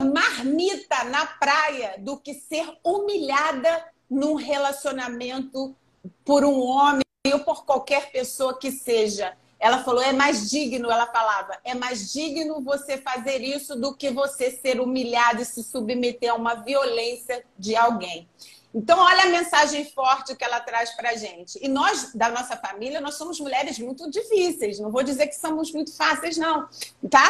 [0.00, 5.76] marmita na praia do que ser humilhada num relacionamento
[6.24, 9.36] por um homem ou por qualquer pessoa que seja.
[9.60, 14.10] Ela falou: é mais digno, ela falava, é mais digno você fazer isso do que
[14.10, 18.26] você ser humilhado e se submeter a uma violência de alguém.
[18.72, 21.58] Então, olha a mensagem forte que ela traz para gente.
[21.60, 24.78] E nós, da nossa família, nós somos mulheres muito difíceis.
[24.78, 26.68] Não vou dizer que somos muito fáceis, não,
[27.10, 27.28] tá?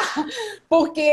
[0.69, 1.11] Porque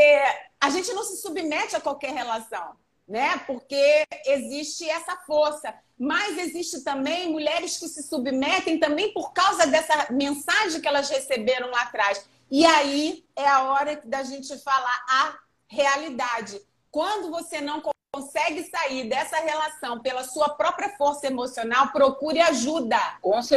[0.61, 2.75] a gente não se submete a qualquer relação
[3.09, 3.41] né?
[3.47, 5.73] Porque existe essa força.
[5.97, 11.71] Mas existe também mulheres que se submetem também por causa dessa mensagem que elas receberam
[11.71, 12.23] lá atrás.
[12.49, 16.61] E aí é a hora da gente falar a realidade.
[16.91, 22.97] Quando você não consegue sair dessa relação pela sua própria força emocional, procure ajuda.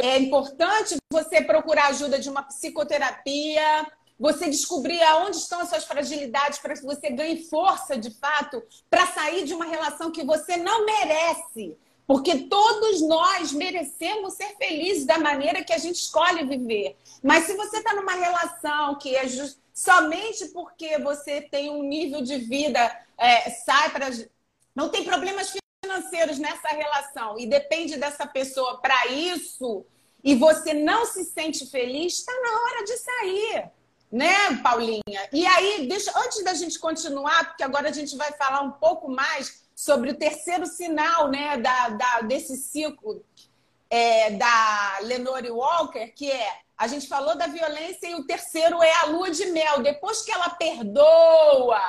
[0.02, 3.86] É importante você procurar ajuda de uma psicoterapia,
[4.22, 9.04] você descobrir aonde estão as suas fragilidades para que você ganhe força de fato para
[9.08, 11.76] sair de uma relação que você não merece.
[12.06, 16.96] Porque todos nós merecemos ser felizes da maneira que a gente escolhe viver.
[17.20, 19.58] Mas se você está numa relação que é just...
[19.74, 22.80] somente porque você tem um nível de vida,
[23.18, 24.08] é, sai para.
[24.72, 25.52] Não tem problemas
[25.84, 29.84] financeiros nessa relação e depende dessa pessoa para isso,
[30.22, 33.72] e você não se sente feliz, está na hora de sair
[34.12, 35.28] né, Paulinha?
[35.32, 39.10] E aí, deixa, antes da gente continuar, porque agora a gente vai falar um pouco
[39.10, 43.24] mais sobre o terceiro sinal, né, da, da desse ciclo
[43.88, 48.92] é, da Lenore Walker, que é a gente falou da violência e o terceiro é
[48.96, 49.82] a lua de mel.
[49.82, 51.80] Depois que ela perdoa,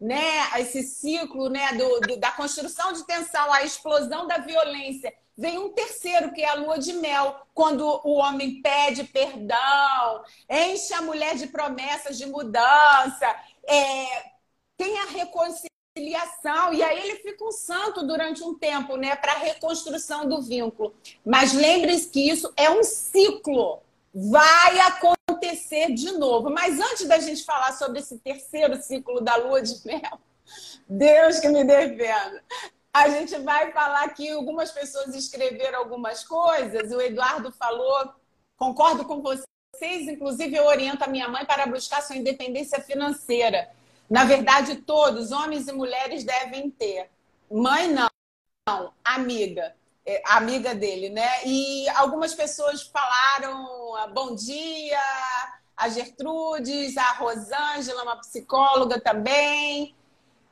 [0.00, 5.56] né, esse ciclo, né, do, do da construção de tensão, a explosão da violência Vem
[5.56, 11.00] um terceiro, que é a lua de mel, quando o homem pede perdão, enche a
[11.00, 14.30] mulher de promessas de mudança, é,
[14.76, 19.38] tem a reconciliação, e aí ele fica um santo durante um tempo, né, para a
[19.38, 20.92] reconstrução do vínculo.
[21.24, 23.80] Mas lembre-se que isso é um ciclo,
[24.12, 26.50] vai acontecer de novo.
[26.50, 30.18] Mas antes da gente falar sobre esse terceiro ciclo da lua de mel,
[30.88, 32.40] Deus que me devendo.
[32.92, 36.90] A gente vai falar que algumas pessoas escreveram algumas coisas.
[36.92, 38.12] O Eduardo falou,
[38.56, 43.70] concordo com vocês, inclusive eu oriento a minha mãe para buscar sua independência financeira.
[44.08, 47.10] Na verdade, todos, homens e mulheres, devem ter.
[47.50, 48.08] Mãe, não,
[48.66, 49.74] não amiga
[50.08, 51.44] é, amiga dele, né?
[51.44, 54.98] E algumas pessoas falaram ah, bom dia,
[55.76, 59.94] a Gertrudes, a Rosângela, uma psicóloga também.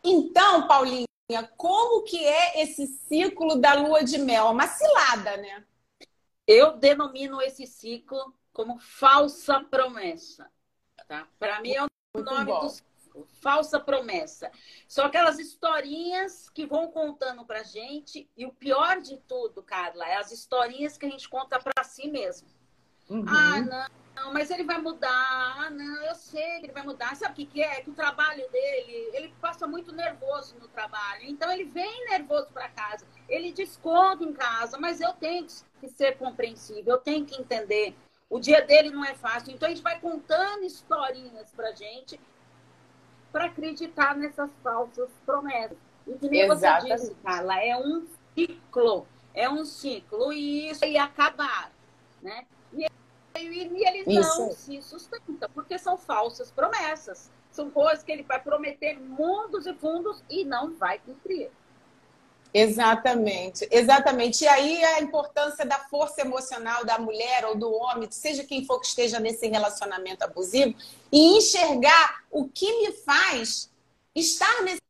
[0.05, 1.07] Então, Paulinho,
[1.56, 4.46] como que é esse ciclo da lua de mel?
[4.46, 5.64] Uma cilada, né?
[6.46, 10.50] Eu denomino esse ciclo como falsa promessa.
[11.08, 11.26] Tá?
[11.38, 12.60] Para mim é o Muito nome bom.
[12.60, 13.28] do ciclo.
[13.40, 14.50] falsa promessa.
[14.86, 18.30] São aquelas historinhas que vão contando pra gente.
[18.36, 22.08] E o pior de tudo, Carla, é as historinhas que a gente conta para si
[22.08, 22.48] mesmo.
[23.08, 23.24] Uhum.
[23.28, 23.86] Ah, não,
[24.16, 25.11] não, mas ele vai mudar.
[25.59, 27.14] Ah, não, eu sei que ele vai mudar.
[27.14, 27.83] Sabe o que, que é?
[27.83, 31.24] Que o trabalho dele, ele passa muito nervoso no trabalho.
[31.24, 33.07] Então ele vem nervoso para casa.
[33.29, 35.46] Ele desconta em casa, mas eu tenho
[35.79, 37.94] que ser compreensível, eu tenho que entender.
[38.31, 39.52] O dia dele não é fácil.
[39.52, 42.18] Então a gente vai contando historinhas pra gente
[43.31, 45.76] para acreditar nessas falsas promessas.
[46.07, 46.88] E que nem Exatamente.
[46.88, 49.07] você disse, Carla, é um ciclo.
[49.35, 51.70] É um ciclo e isso ia acabar,
[52.22, 52.46] né?
[53.38, 54.40] E, eles isso.
[54.40, 57.31] não se sustentam, porque são falsas promessas.
[57.51, 61.51] São coisas que ele vai prometer mundos e fundos e não vai cumprir.
[62.53, 64.44] Exatamente, exatamente.
[64.44, 68.81] E aí a importância da força emocional da mulher ou do homem, seja quem for
[68.81, 70.75] que esteja nesse relacionamento abusivo,
[71.12, 73.70] e enxergar o que me faz
[74.14, 74.81] estar nesse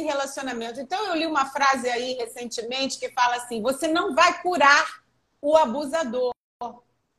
[0.00, 0.80] relacionamento.
[0.80, 5.02] Então eu li uma frase aí recentemente que fala assim: você não vai curar
[5.40, 6.32] o abusador,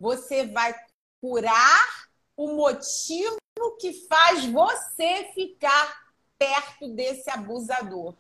[0.04, 0.76] você vai
[1.22, 3.38] curar o motivo
[3.80, 6.04] que faz você ficar
[6.38, 8.14] perto desse abusador.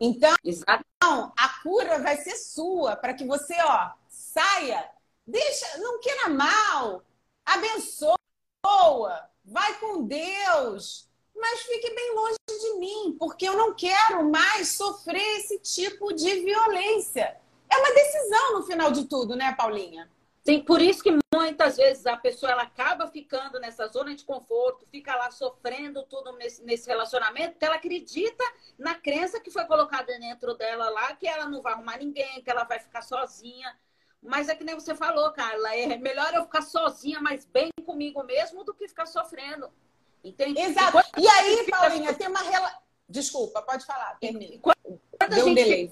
[0.00, 4.90] Então, então, a cura vai ser sua, para que você, ó, saia,
[5.24, 7.04] deixa, não queira mal,
[7.46, 8.18] abençoa,
[9.44, 15.38] vai com Deus, mas fique bem longe de mim, porque eu não quero mais sofrer
[15.38, 17.40] esse tipo de violência.
[17.70, 20.10] É uma decisão no final de tudo, né, Paulinha?
[20.42, 24.86] Sim, por isso que muitas vezes a pessoa ela acaba ficando nessa zona de conforto,
[24.90, 28.44] fica lá sofrendo tudo nesse, nesse relacionamento, porque ela acredita
[28.78, 32.50] na crença que foi colocada dentro dela lá, que ela não vai arrumar ninguém, que
[32.50, 33.76] ela vai ficar sozinha.
[34.22, 38.22] Mas é que nem você falou, Carla, é melhor eu ficar sozinha, mas bem comigo
[38.22, 39.70] mesmo, do que ficar sofrendo.
[40.22, 40.60] Entende?
[40.60, 40.98] Exato.
[41.18, 42.80] E, e aí, Paulinha, tem uma relação.
[43.08, 44.18] Desculpa, pode falar.
[44.60, 45.90] Quando, quando a gente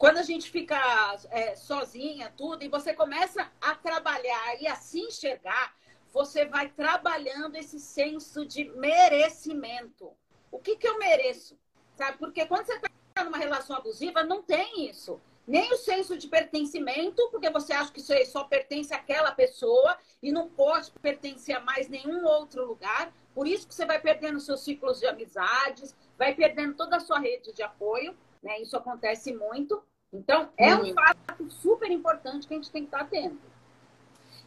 [0.00, 0.80] quando a gente fica
[1.28, 5.76] é, sozinha, tudo, e você começa a trabalhar e a se enxergar,
[6.10, 10.10] você vai trabalhando esse senso de merecimento.
[10.50, 11.54] O que, que eu mereço?
[11.94, 12.16] Sabe?
[12.16, 15.20] Porque quando você está numa relação abusiva, não tem isso.
[15.46, 20.32] Nem o senso de pertencimento, porque você acha que isso só pertence àquela pessoa e
[20.32, 23.12] não pode pertencer a mais nenhum outro lugar.
[23.34, 27.18] Por isso que você vai perdendo seus ciclos de amizades, vai perdendo toda a sua
[27.18, 28.16] rede de apoio.
[28.42, 28.62] Né?
[28.62, 29.84] Isso acontece muito.
[30.12, 33.38] Então, é um fato super importante que a gente tem que estar atento.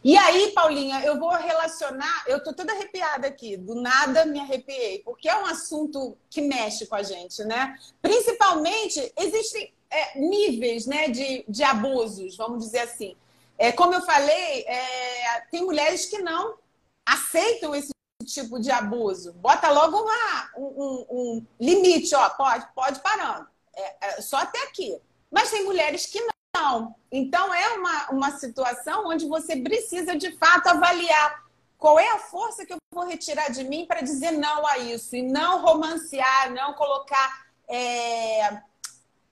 [0.02, 4.98] E aí, Paulinha, eu vou relacionar, eu tô toda arrepiada aqui, do nada me arrepiei,
[4.98, 7.74] porque é um assunto que mexe com a gente, né?
[8.02, 13.16] Principalmente, existem é, níveis né, de, de abusos, vamos dizer assim.
[13.56, 16.58] É, como eu falei, é, tem mulheres que não
[17.06, 17.92] aceitam esse
[18.26, 19.32] tipo de abuso.
[19.34, 23.46] Bota logo uma, um, um, um limite, ó, pode, pode parando.
[23.74, 25.00] É, é, só até aqui.
[25.34, 26.24] Mas tem mulheres que
[26.56, 26.94] não.
[27.10, 31.42] Então, é uma, uma situação onde você precisa, de fato, avaliar
[31.76, 35.16] qual é a força que eu vou retirar de mim para dizer não a isso.
[35.16, 38.62] E não romancear, não colocar é,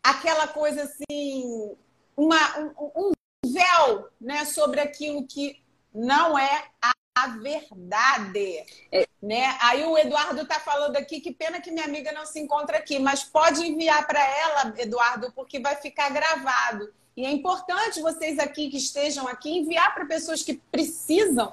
[0.03, 1.77] aquela coisa assim,
[2.17, 3.13] uma, um, um
[3.47, 5.63] véu né, sobre aquilo que
[5.95, 6.67] não é
[7.15, 8.65] a verdade.
[8.91, 9.07] É.
[9.23, 9.57] Né?
[9.61, 12.99] Aí o Eduardo está falando aqui, que pena que minha amiga não se encontra aqui,
[12.99, 16.93] mas pode enviar para ela, Eduardo, porque vai ficar gravado.
[17.17, 21.53] E é importante vocês aqui que estejam aqui enviar para pessoas que precisam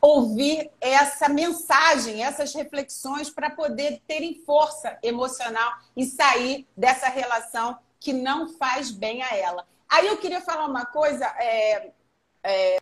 [0.00, 8.12] ouvir essa mensagem, essas reflexões para poder terem força emocional e sair dessa relação que
[8.12, 9.66] não faz bem a ela.
[9.88, 11.90] Aí eu queria falar uma coisa, é,
[12.44, 12.78] é,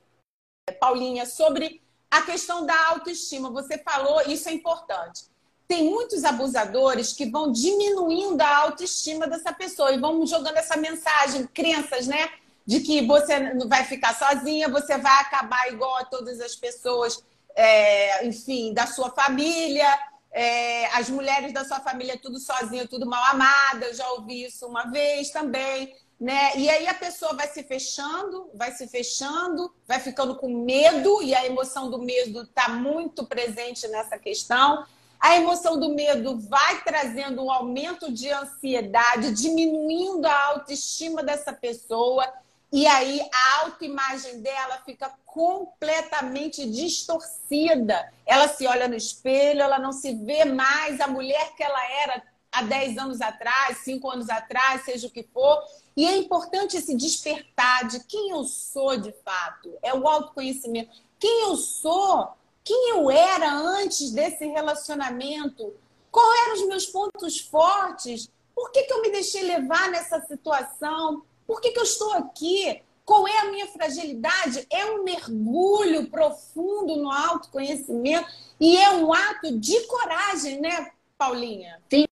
[0.78, 1.80] Paulinha, sobre
[2.10, 5.24] a questão da autoestima, você falou, isso é importante.
[5.68, 11.46] Tem muitos abusadores que vão diminuindo a autoestima dessa pessoa e vão jogando essa mensagem,
[11.46, 12.30] crenças, né?
[12.64, 17.22] De que você não vai ficar sozinha, você vai acabar igual a todas as pessoas,
[17.54, 19.86] é, enfim, da sua família.
[20.30, 23.86] É, as mulheres da sua família tudo sozinha, tudo mal amada.
[23.86, 26.56] Eu já ouvi isso uma vez também né?
[26.56, 31.34] E aí a pessoa vai se fechando, vai se fechando, vai ficando com medo, e
[31.34, 34.84] a emoção do medo está muito presente nessa questão.
[35.20, 42.26] A emoção do medo vai trazendo um aumento de ansiedade, diminuindo a autoestima dessa pessoa,
[42.72, 48.12] e aí a autoimagem dela fica completamente distorcida.
[48.24, 52.22] Ela se olha no espelho, ela não se vê mais a mulher que ela era
[52.50, 55.62] há 10 anos atrás, 5 anos atrás, seja o que for.
[55.96, 59.72] E é importante esse despertar de quem eu sou de fato.
[59.82, 60.90] É o autoconhecimento.
[61.18, 62.28] Quem eu sou,
[62.62, 65.72] quem eu era antes desse relacionamento,
[66.16, 68.30] Quais eram os meus pontos fortes?
[68.54, 71.22] Por que, que eu me deixei levar nessa situação?
[71.46, 72.80] Por que, que eu estou aqui?
[73.04, 74.66] Qual é a minha fragilidade?
[74.70, 78.26] É um mergulho profundo no autoconhecimento
[78.58, 81.82] e é um ato de coragem, né, Paulinha?
[81.90, 82.05] Sim.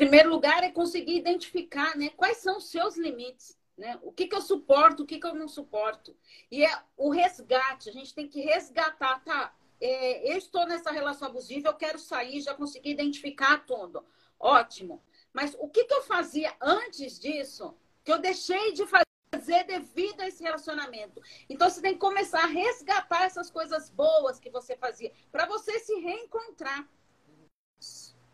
[0.00, 3.54] Primeiro lugar, é conseguir identificar né, quais são os seus limites.
[3.76, 3.98] Né?
[4.02, 6.16] O que, que eu suporto, o que, que eu não suporto.
[6.50, 9.54] E é o resgate, a gente tem que resgatar, tá?
[9.78, 14.02] É, eu estou nessa relação abusiva, eu quero sair, já consegui identificar tudo.
[14.38, 15.02] Ótimo.
[15.34, 20.28] Mas o que, que eu fazia antes disso que eu deixei de fazer devido a
[20.28, 21.20] esse relacionamento?
[21.46, 25.78] Então você tem que começar a resgatar essas coisas boas que você fazia para você
[25.78, 26.88] se reencontrar.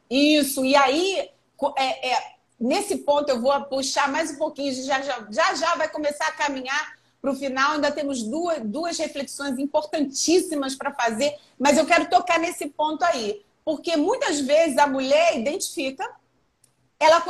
[0.08, 1.34] Isso, e aí
[1.76, 5.88] é, é, nesse ponto eu vou puxar mais um pouquinho, já já, já, já vai
[5.88, 7.72] começar a caminhar para o final.
[7.72, 13.44] Ainda temos duas, duas reflexões importantíssimas para fazer, mas eu quero tocar nesse ponto aí.
[13.64, 16.08] Porque muitas vezes a mulher identifica,
[17.00, 17.22] ela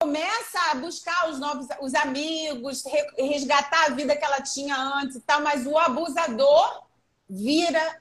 [0.00, 2.84] começa a buscar os novos os amigos,
[3.16, 6.84] resgatar a vida que ela tinha antes e tal, mas o abusador
[7.28, 8.00] vira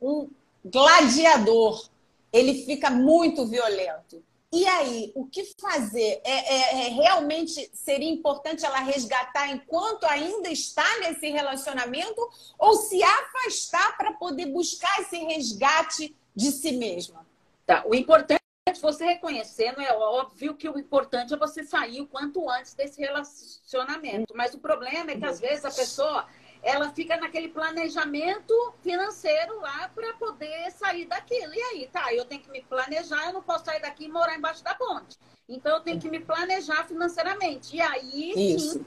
[0.00, 0.30] um
[0.64, 1.88] gladiador.
[2.32, 4.22] Ele fica muito violento.
[4.50, 6.22] E aí, o que fazer?
[6.24, 12.26] É, é, é, realmente seria importante ela resgatar enquanto ainda está nesse relacionamento
[12.58, 17.26] ou se afastar para poder buscar esse resgate de si mesma?
[17.66, 17.84] Tá.
[17.86, 22.48] O importante é você reconhecendo, é óbvio que o importante é você sair o quanto
[22.48, 24.34] antes desse relacionamento.
[24.34, 26.26] Mas o problema é que às vezes a pessoa
[26.62, 31.54] ela fica naquele planejamento financeiro lá para poder sair daquilo.
[31.54, 34.36] E aí, tá, eu tenho que me planejar, eu não posso sair daqui e morar
[34.36, 35.18] embaixo da ponte.
[35.48, 37.76] Então eu tenho que me planejar financeiramente.
[37.76, 38.74] E aí, Isso.
[38.74, 38.86] sim,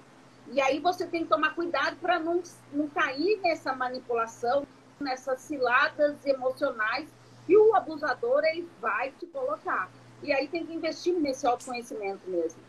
[0.51, 2.41] e aí você tem que tomar cuidado para não,
[2.74, 4.67] não cair nessa manipulação,
[4.99, 7.07] nessas ciladas emocionais
[7.45, 9.89] que o abusador ele vai te colocar.
[10.22, 12.59] E aí tem que investir nesse autoconhecimento mesmo.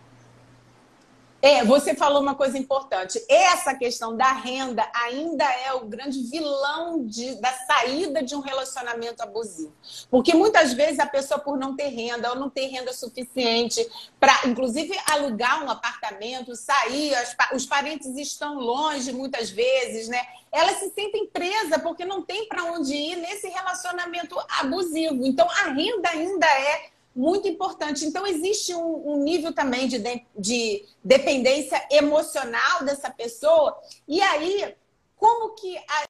[1.45, 3.20] É, você falou uma coisa importante.
[3.28, 9.20] Essa questão da renda ainda é o grande vilão de, da saída de um relacionamento
[9.24, 9.72] abusivo.
[10.09, 13.84] Porque muitas vezes a pessoa, por não ter renda ou não ter renda suficiente
[14.20, 20.24] para, inclusive, alugar um apartamento, sair, as, os parentes estão longe muitas vezes, né?
[20.53, 25.26] Elas se sentem presas porque não tem para onde ir nesse relacionamento abusivo.
[25.26, 28.04] Então, a renda ainda é muito importante.
[28.04, 33.78] Então, existe um, um nível também de, de, de, dependência emocional dessa pessoa.
[34.08, 34.74] E aí,
[35.16, 35.76] como que.
[35.76, 36.04] A,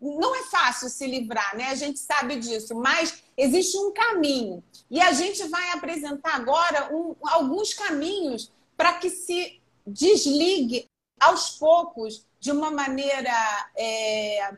[0.00, 1.66] não é fácil se livrar, né?
[1.66, 4.64] A gente sabe disso, mas existe um caminho.
[4.90, 10.86] E a gente vai apresentar agora um, alguns caminhos para que se desligue
[11.20, 13.30] aos poucos, de uma maneira
[13.76, 14.56] é,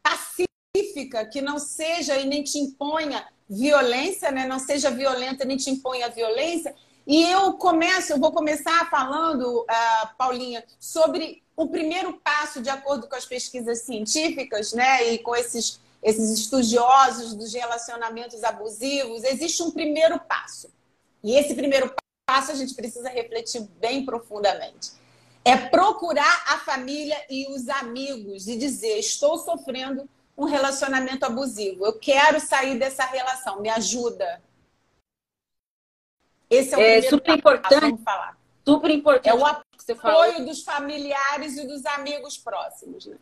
[0.00, 4.46] pacífica, que não seja e nem te imponha violência, né?
[4.46, 6.74] não seja violenta nem te imponha violência.
[7.06, 13.08] E eu começo, eu vou começar falando, uh, Paulinha, sobre o primeiro passo, de acordo
[13.08, 15.12] com as pesquisas científicas, né?
[15.12, 20.70] E com esses, esses estudiosos dos relacionamentos abusivos, existe um primeiro passo.
[21.24, 21.92] E esse primeiro
[22.26, 24.92] passo a gente precisa refletir bem profundamente.
[25.44, 30.06] É procurar a família e os amigos e dizer: estou sofrendo
[30.38, 31.84] um relacionamento abusivo.
[31.84, 33.60] Eu quero sair dessa relação.
[33.60, 34.40] Me ajuda.
[36.48, 38.02] Esse é o é super importante.
[38.04, 38.38] Falar.
[38.64, 39.28] Super importante.
[39.28, 43.06] É o apoio dos familiares e dos amigos próximos.
[43.06, 43.18] Né?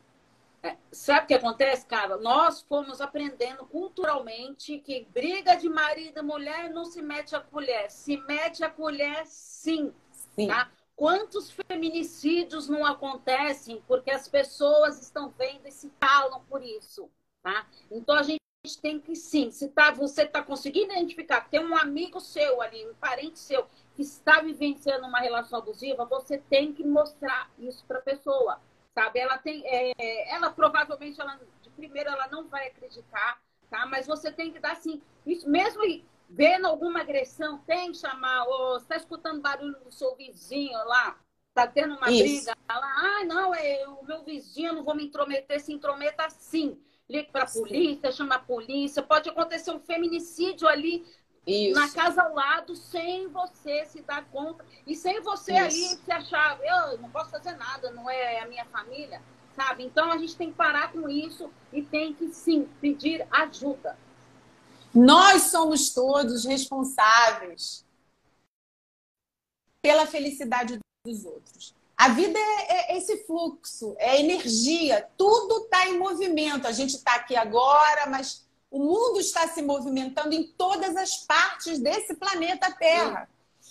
[0.62, 2.19] É, sabe o que acontece, cara?
[2.19, 7.91] Nós fomos aprendendo culturalmente que briga de marido e mulher não se mete a colher.
[7.91, 9.93] Se mete a colher, sim.
[10.35, 10.49] sim.
[10.49, 10.71] Tá?
[10.97, 17.11] Quantos feminicídios não acontecem porque as pessoas estão vendo e se calam por isso,
[17.42, 17.66] tá?
[17.90, 18.40] Então a gente
[18.80, 22.94] tem que sim, se tá, você está conseguindo identificar tem um amigo seu ali, um
[22.94, 28.03] parente seu que está vivenciando uma relação abusiva, você tem que mostrar isso para a
[28.03, 28.61] pessoa,
[28.94, 29.20] sabe?
[29.20, 33.40] Ela tem, é, ela provavelmente, ela, de primeiro, ela não vai acreditar,
[33.70, 33.86] tá?
[33.86, 35.82] Mas você tem que dar assim, isso mesmo
[36.29, 41.18] vendo alguma agressão, tem que chamar, ou está escutando barulho do seu vizinho lá,
[41.49, 42.45] está tendo uma Isso.
[42.45, 46.79] briga lá, ah, não, é o meu vizinho, não vou me intrometer, se intrometa sim.
[47.09, 51.07] Ligue para a polícia, chama a polícia, pode acontecer um feminicídio ali
[51.47, 51.79] Isso.
[51.79, 55.62] na casa ao lado, sem você se dar conta, e sem você Isso.
[55.62, 59.22] aí se achar, eu não posso fazer nada, não é a minha família,
[59.55, 59.85] sabe?
[59.85, 63.97] Então a gente tem que parar com isso e tem que sim pedir ajuda.
[64.97, 67.84] Nós somos todos responsáveis
[69.82, 71.74] pela felicidade dos outros.
[71.97, 76.66] A vida é, é esse fluxo, é energia, tudo está em movimento.
[76.66, 81.78] A gente está aqui agora, mas O mundo está se movimentando em todas as partes
[81.78, 83.28] desse planeta Terra.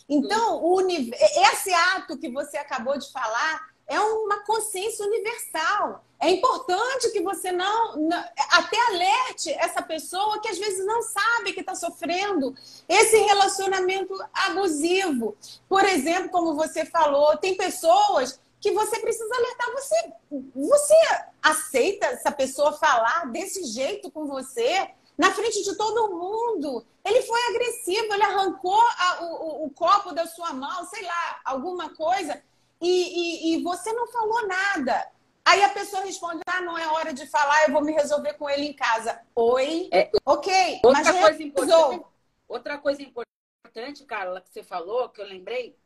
[0.07, 6.03] Então, esse ato que você acabou de falar é uma consciência universal.
[6.19, 8.17] É importante que você não, não,
[8.51, 12.55] até alerte essa pessoa que às vezes não sabe que está sofrendo
[12.87, 15.35] esse relacionamento abusivo.
[15.67, 19.71] Por exemplo, como você falou, tem pessoas que você precisa alertar.
[19.73, 20.13] Você,
[20.55, 20.95] você
[21.43, 24.89] aceita essa pessoa falar desse jeito com você?
[25.17, 26.83] Na frente de todo mundo.
[27.03, 31.89] Ele foi agressivo, ele arrancou a, o, o, copo da sua mão, sei lá, alguma
[31.89, 32.41] coisa
[32.85, 35.11] e, e, e você não falou nada.
[35.43, 38.49] Aí a pessoa responde: ah, não é hora de falar, eu vou me resolver com
[38.49, 39.21] ele em casa.
[39.35, 39.89] Oi?
[39.91, 42.05] É, ok, outra mas coisa importante,
[42.47, 45.77] Outra coisa importante, Carla, que você falou, que eu lembrei,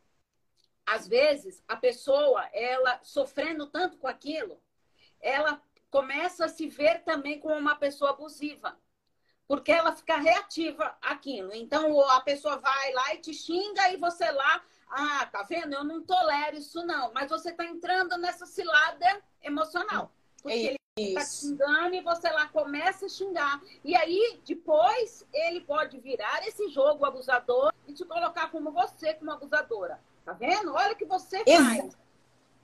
[0.86, 4.62] às vezes a pessoa, ela sofrendo tanto com aquilo,
[5.22, 8.78] ela começa a se ver também como uma pessoa abusiva.
[9.48, 11.54] Porque ela fica reativa àquilo.
[11.56, 15.74] Então a pessoa vai lá e te xinga e você lá ah, tá vendo?
[15.74, 17.12] Eu não tolero isso, não.
[17.14, 20.12] Mas você tá entrando nessa cilada emocional.
[20.42, 23.62] Porque é ele tá xingando e você lá começa a xingar.
[23.84, 29.32] E aí, depois, ele pode virar esse jogo abusador e te colocar como você, como
[29.32, 30.00] abusadora.
[30.26, 30.74] Tá vendo?
[30.74, 31.98] Olha o que você faz.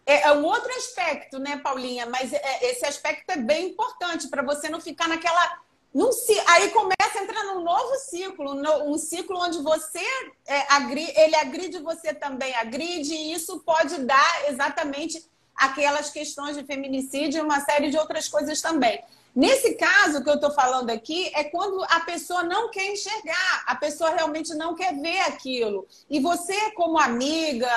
[0.05, 2.05] É, é, um outro aspecto, né, Paulinha?
[2.05, 5.59] Mas é, esse aspecto é bem importante para você não ficar naquela
[5.95, 8.51] num, aí começa a entrar num novo ciclo,
[8.85, 10.03] um ciclo onde você
[10.45, 15.25] é, agride, ele agride, você também agride, e isso pode dar exatamente
[15.55, 19.01] aquelas questões de feminicídio e uma série de outras coisas também.
[19.35, 23.75] Nesse caso que eu estou falando aqui, é quando a pessoa não quer enxergar, a
[23.75, 25.85] pessoa realmente não quer ver aquilo.
[26.09, 27.69] E você, como amiga,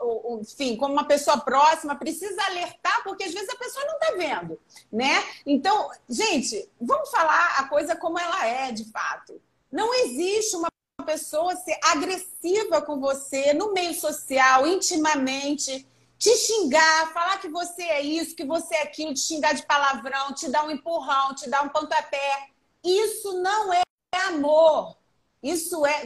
[0.00, 4.12] ou, enfim, como uma pessoa próxima, precisa alertar, porque às vezes a pessoa não está
[4.16, 4.58] vendo,
[4.90, 5.22] né?
[5.44, 9.38] Então, gente, vamos falar a coisa como ela é, de fato.
[9.70, 10.68] Não existe uma
[11.04, 15.86] pessoa ser agressiva com você no meio social, intimamente,
[16.22, 20.32] te xingar, falar que você é isso, que você é aquilo, te xingar de palavrão,
[20.32, 22.48] te dar um empurrão, te dar um pontapé.
[22.84, 23.82] Isso não é
[24.28, 24.96] amor.
[25.42, 26.04] Isso é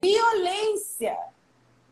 [0.00, 1.18] violência.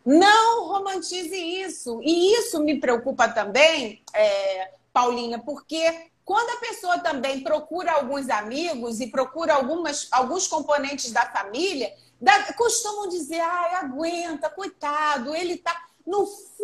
[0.06, 2.00] Não romantize isso.
[2.04, 9.00] E isso me preocupa também, é, Paulinha, porque quando a pessoa também procura alguns amigos
[9.00, 15.88] e procura algumas, alguns componentes da família, da, costumam dizer, ai, aguenta, coitado, ele tá
[16.06, 16.54] no fundo,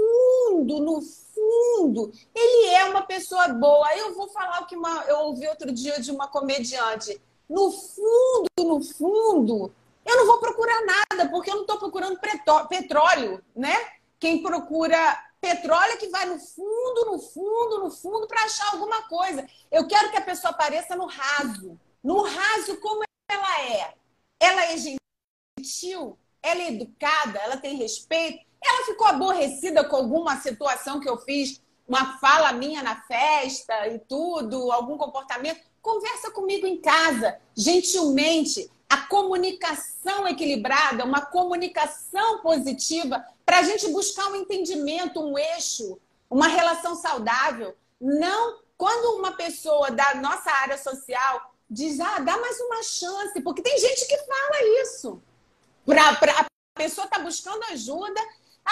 [0.80, 3.94] no fundo, ele é uma pessoa boa.
[3.96, 7.20] Eu vou falar o que uma, eu ouvi outro dia de uma comediante.
[7.48, 9.72] No fundo, no fundo,
[10.04, 12.18] eu não vou procurar nada, porque eu não estou procurando
[12.68, 13.74] petróleo, né?
[14.18, 14.98] Quem procura
[15.40, 19.46] petróleo é que vai no fundo, no fundo, no fundo para achar alguma coisa.
[19.70, 21.78] Eu quero que a pessoa apareça no raso.
[22.02, 23.94] No raso, como ela é?
[24.38, 31.00] Ela é gentil, ela é educada, ela tem respeito, ela ficou aborrecida com alguma situação
[31.00, 35.60] que eu fiz, uma fala minha na festa e tudo, algum comportamento.
[35.82, 38.70] Conversa comigo em casa, gentilmente.
[38.88, 45.98] A comunicação equilibrada, uma comunicação positiva, para a gente buscar um entendimento, um eixo,
[46.28, 47.74] uma relação saudável.
[48.00, 53.62] Não quando uma pessoa da nossa área social diz, ah, dá mais uma chance, porque
[53.62, 55.22] tem gente que fala isso.
[55.84, 58.20] Pra, pra, a pessoa está buscando ajuda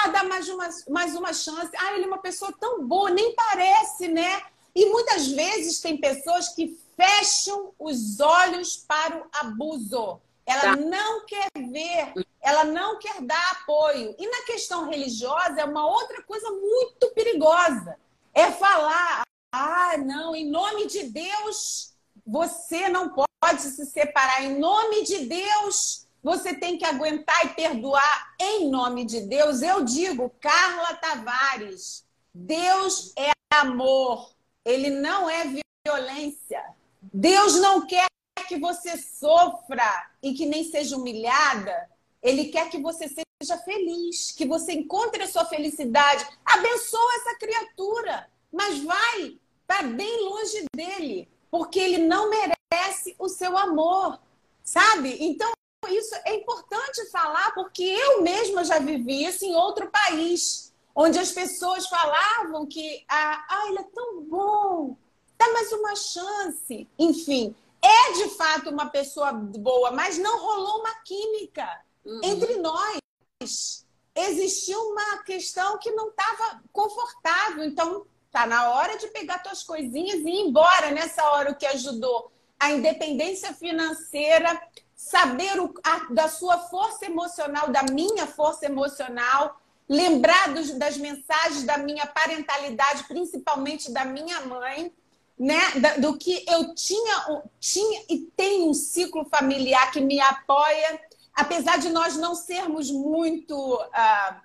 [0.05, 1.71] ah, dá mais uma, mais uma chance.
[1.77, 4.43] Ah, ele é uma pessoa tão boa, nem parece, né?
[4.75, 10.21] E muitas vezes tem pessoas que fecham os olhos para o abuso.
[10.47, 10.77] Ela tá.
[10.77, 14.15] não quer ver, ela não quer dar apoio.
[14.19, 17.99] E na questão religiosa é uma outra coisa muito perigosa.
[18.33, 19.23] É falar,
[19.53, 21.95] ah, não, em nome de Deus,
[22.27, 24.45] você não pode se separar.
[24.45, 29.63] Em nome de Deus, você tem que aguentar e perdoar em nome de Deus.
[29.63, 32.05] Eu digo, Carla Tavares,
[32.35, 34.31] Deus é amor,
[34.63, 35.45] ele não é
[35.87, 36.63] violência.
[37.01, 38.05] Deus não quer
[38.47, 41.89] que você sofra e que nem seja humilhada.
[42.23, 46.27] Ele quer que você seja feliz, que você encontre a sua felicidade.
[46.45, 53.57] Abençoa essa criatura, mas vai para bem longe dele, porque ele não merece o seu
[53.57, 54.21] amor,
[54.63, 55.17] sabe?
[55.21, 55.51] Então
[55.91, 61.31] isso é importante falar porque eu mesma já vivi isso em outro país, onde as
[61.31, 64.97] pessoas falavam que ah, ah ele é tão bom,
[65.37, 66.89] dá mais uma chance.
[66.99, 71.69] Enfim, é de fato uma pessoa boa, mas não rolou uma química
[72.05, 72.21] uhum.
[72.25, 73.87] entre nós.
[74.15, 77.65] Existia uma questão que não estava confortável.
[77.65, 80.91] Então, tá na hora de pegar tuas coisinhas e ir embora.
[80.91, 84.61] Nessa hora, o que ajudou a independência financeira,
[84.99, 91.63] saber o, a, da sua força emocional, da minha força emocional, lembrar dos, das mensagens
[91.63, 94.93] da minha parentalidade, principalmente da minha mãe,
[95.39, 95.61] né?
[95.99, 101.01] do que eu tinha, tinha e tenho um ciclo familiar que me apoia,
[101.33, 104.37] apesar de nós não sermos muito uh,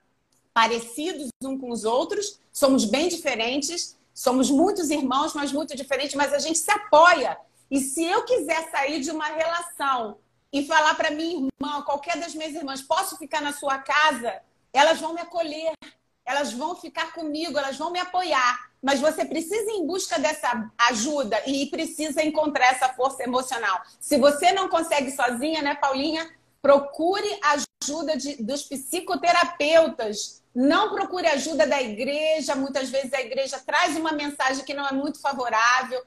[0.53, 6.31] parecidos uns com os outros, somos bem diferentes, somos muitos irmãos, mas muito diferentes, mas
[6.31, 7.39] a gente se apoia.
[7.71, 10.21] E se eu quiser sair de uma relação
[10.53, 14.39] e falar para minha irmã, qualquer das minhas irmãs, posso ficar na sua casa?
[14.71, 15.73] Elas vão me acolher,
[16.23, 18.69] elas vão ficar comigo, elas vão me apoiar.
[18.79, 23.81] Mas você precisa ir em busca dessa ajuda e precisa encontrar essa força emocional.
[23.99, 26.29] Se você não consegue sozinha, né, Paulinha?
[26.61, 27.39] Procure
[27.81, 30.43] ajuda de, dos psicoterapeutas.
[30.53, 32.55] Não procure ajuda da igreja.
[32.55, 36.03] Muitas vezes a igreja traz uma mensagem que não é muito favorável.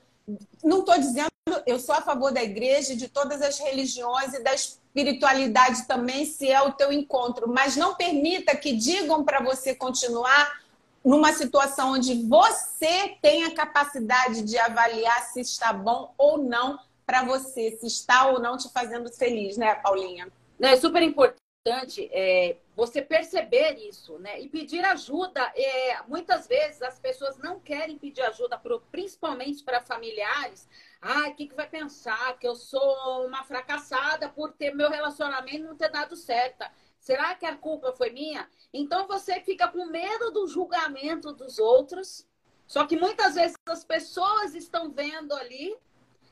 [0.62, 1.30] Não estou dizendo,
[1.64, 6.51] eu sou a favor da igreja, de todas as religiões e da espiritualidade também, se
[6.51, 7.49] é o teu encontro.
[7.49, 10.61] Mas não permita que digam para você continuar
[11.05, 17.22] numa situação onde você tem a capacidade de avaliar se está bom ou não para
[17.22, 20.28] você, se está ou não te fazendo feliz, né, Paulinha?
[20.61, 24.40] É super importante é, você perceber isso, né?
[24.40, 25.40] E pedir ajuda.
[25.55, 30.68] É, muitas vezes as pessoas não querem pedir ajuda, pro, principalmente para familiares.
[31.01, 32.38] Ah, o que, que vai pensar?
[32.38, 36.64] Que eu sou uma fracassada por ter meu relacionamento não ter dado certo.
[36.99, 38.49] Será que a culpa foi minha?
[38.72, 42.26] Então você fica com medo do julgamento dos outros.
[42.66, 45.76] Só que muitas vezes as pessoas estão vendo ali,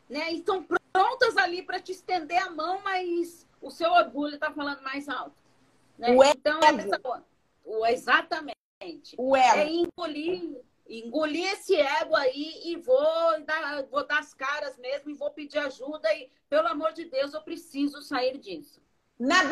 [0.08, 0.32] né?
[0.32, 5.08] Estão prontas ali para te estender a mão, mas o seu orgulho está falando mais
[5.08, 5.40] alto.
[5.98, 6.10] Né?
[6.10, 6.76] O então, é ego.
[6.76, 7.00] dessa...
[7.64, 8.56] o, exatamente.
[9.16, 9.58] O ego.
[9.58, 15.14] É engolir, engolir esse ego aí e vou dar, vou dar as caras mesmo e
[15.14, 18.82] vou pedir ajuda e, pelo amor de Deus, eu preciso sair disso.
[19.18, 19.50] Na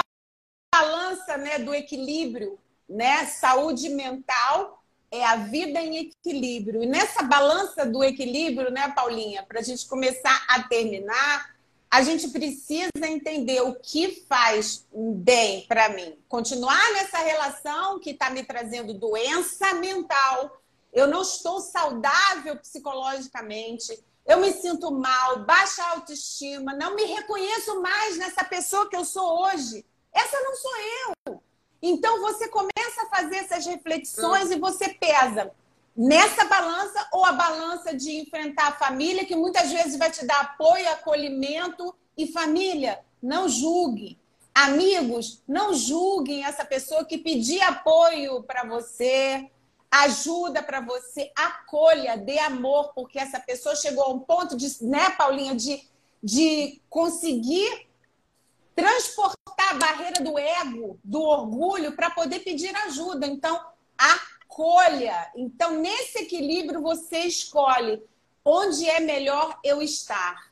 [0.75, 2.59] balança né, do equilíbrio,
[2.89, 3.27] né?
[3.27, 6.83] Saúde mental é a vida em equilíbrio.
[6.83, 11.55] E nessa balança do equilíbrio, né, Paulinha, para a gente começar a terminar,
[11.91, 16.17] a gente precisa entender o que faz bem para mim.
[16.27, 20.62] Continuar nessa relação que está me trazendo doença mental.
[20.93, 23.99] Eu não estou saudável psicologicamente.
[24.27, 29.45] Eu me sinto mal, baixa autoestima, não me reconheço mais nessa pessoa que eu sou
[29.45, 29.85] hoje.
[30.13, 31.43] Essa não sou eu.
[31.81, 34.53] Então você começa a fazer essas reflexões hum.
[34.53, 35.51] e você pesa
[35.97, 40.41] nessa balança ou a balança de enfrentar a família, que muitas vezes vai te dar
[40.41, 44.19] apoio, acolhimento e família, não julgue.
[44.55, 49.51] Amigos, não julguem essa pessoa que pedir apoio para você,
[49.93, 55.11] ajuda para você, acolha, dê amor, porque essa pessoa chegou a um ponto de, né,
[55.11, 55.87] Paulinha, de,
[56.23, 57.89] de conseguir
[58.75, 63.27] transportar a barreira do ego, do orgulho, para poder pedir ajuda.
[63.27, 63.61] Então,
[63.99, 65.31] acolha.
[65.37, 68.03] Então, nesse equilíbrio, você escolhe
[68.43, 70.51] onde é melhor eu estar.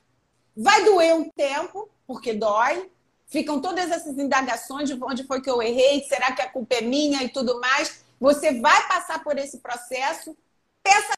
[0.54, 2.90] Vai doer um tempo, porque dói.
[3.26, 6.80] Ficam todas essas indagações de onde foi que eu errei, será que a culpa é
[6.82, 8.04] minha e tudo mais.
[8.20, 10.36] Você vai passar por esse processo,
[10.82, 11.14] peça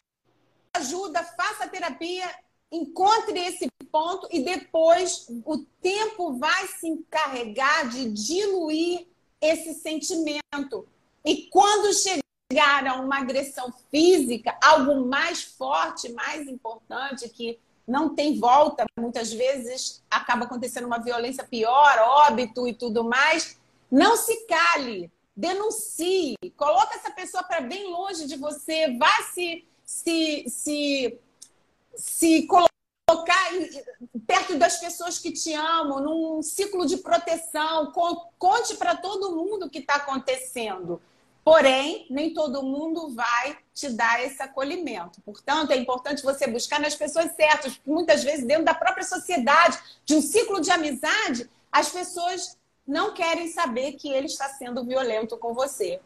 [0.74, 2.24] ajuda, faça terapia,
[2.70, 9.06] encontre esse ponto e depois o tempo vai se encarregar de diluir
[9.40, 10.86] esse sentimento.
[11.24, 18.38] E quando chegar a uma agressão física, algo mais forte, mais importante, que não tem
[18.38, 23.58] volta, muitas vezes acaba acontecendo uma violência pior, óbito e tudo mais,
[23.90, 30.44] não se cale, denuncie, coloque essa pessoa para bem longe de você, vá se, se,
[30.48, 31.18] se,
[31.94, 32.72] se colocar
[34.26, 37.92] perto das pessoas que te amam, num ciclo de proteção,
[38.38, 41.00] conte para todo mundo o que está acontecendo.
[41.44, 45.20] Porém, nem todo mundo vai te dar esse acolhimento.
[45.22, 49.76] Portanto, é importante você buscar nas pessoas certas, porque muitas vezes, dentro da própria sociedade,
[50.04, 52.56] de um ciclo de amizade, as pessoas
[52.86, 56.00] não querem saber que ele está sendo violento com você.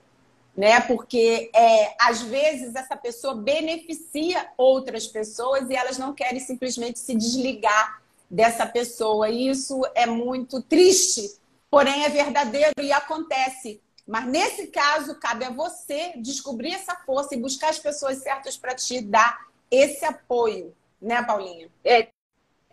[0.57, 0.81] Né?
[0.81, 7.15] Porque é, às vezes essa pessoa beneficia outras pessoas e elas não querem simplesmente se
[7.15, 9.29] desligar dessa pessoa.
[9.29, 11.39] E isso é muito triste,
[11.71, 13.81] porém é verdadeiro e acontece.
[14.07, 18.75] Mas nesse caso, cabe a você descobrir essa força e buscar as pessoas certas para
[18.75, 20.73] te dar esse apoio,
[21.03, 21.69] né, Paulinha?
[21.85, 22.09] É,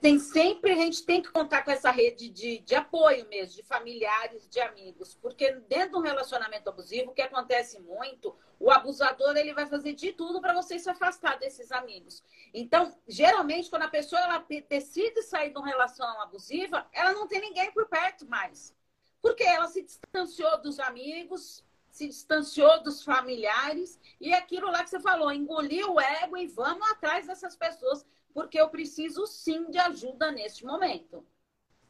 [0.03, 3.63] tem sempre, a gente tem que contar com essa rede de, de apoio mesmo, de
[3.63, 5.15] familiares, de amigos.
[5.15, 9.93] Porque dentro de um relacionamento abusivo, o que acontece muito, o abusador ele vai fazer
[9.93, 12.21] de tudo para você se afastar desses amigos.
[12.53, 17.39] Então, geralmente, quando a pessoa ela decide sair de uma relação abusiva, ela não tem
[17.39, 18.75] ninguém por perto mais.
[19.21, 24.99] Porque ela se distanciou dos amigos, se distanciou dos familiares, e aquilo lá que você
[24.99, 30.31] falou, engoliu o ego e vamos atrás dessas pessoas porque eu preciso sim de ajuda
[30.31, 31.23] neste momento.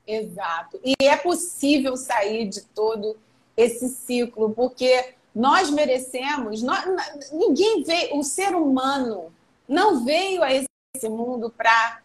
[0.05, 0.79] Exato.
[0.83, 3.17] E é possível sair de todo
[3.55, 6.83] esse ciclo, porque nós merecemos, nós,
[7.31, 9.33] ninguém veio, o ser humano
[9.67, 12.01] não veio a esse mundo para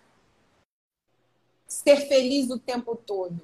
[1.67, 3.39] ser feliz o tempo todo.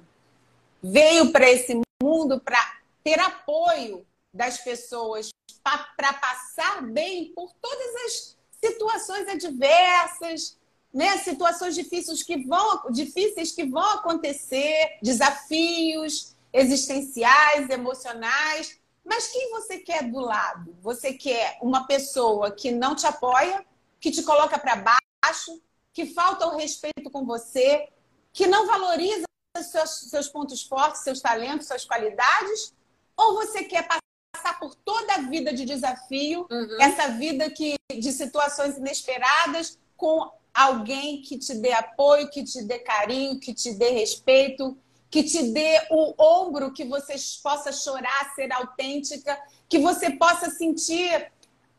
[0.81, 5.29] Veio para esse mundo para ter apoio das pessoas,
[5.63, 10.57] para passar bem por todas as situações adversas,
[10.95, 18.79] né, situações difíceis que vão difíceis que vão acontecer, desafios existenciais, emocionais.
[19.03, 20.73] Mas quem você quer do lado?
[20.81, 23.65] Você quer uma pessoa que não te apoia,
[23.99, 24.77] que te coloca para
[25.21, 27.89] baixo, que falta o respeito com você,
[28.31, 29.25] que não valoriza
[29.61, 32.73] seus, seus pontos fortes, seus talentos, suas qualidades?
[33.17, 36.77] Ou você quer passar por toda a vida de desafio, uhum.
[36.79, 42.79] essa vida que de situações inesperadas, com alguém que te dê apoio, que te dê
[42.79, 44.77] carinho, que te dê respeito,
[45.11, 49.37] que te dê o ombro, que você possa chorar, ser autêntica,
[49.67, 51.31] que você possa sentir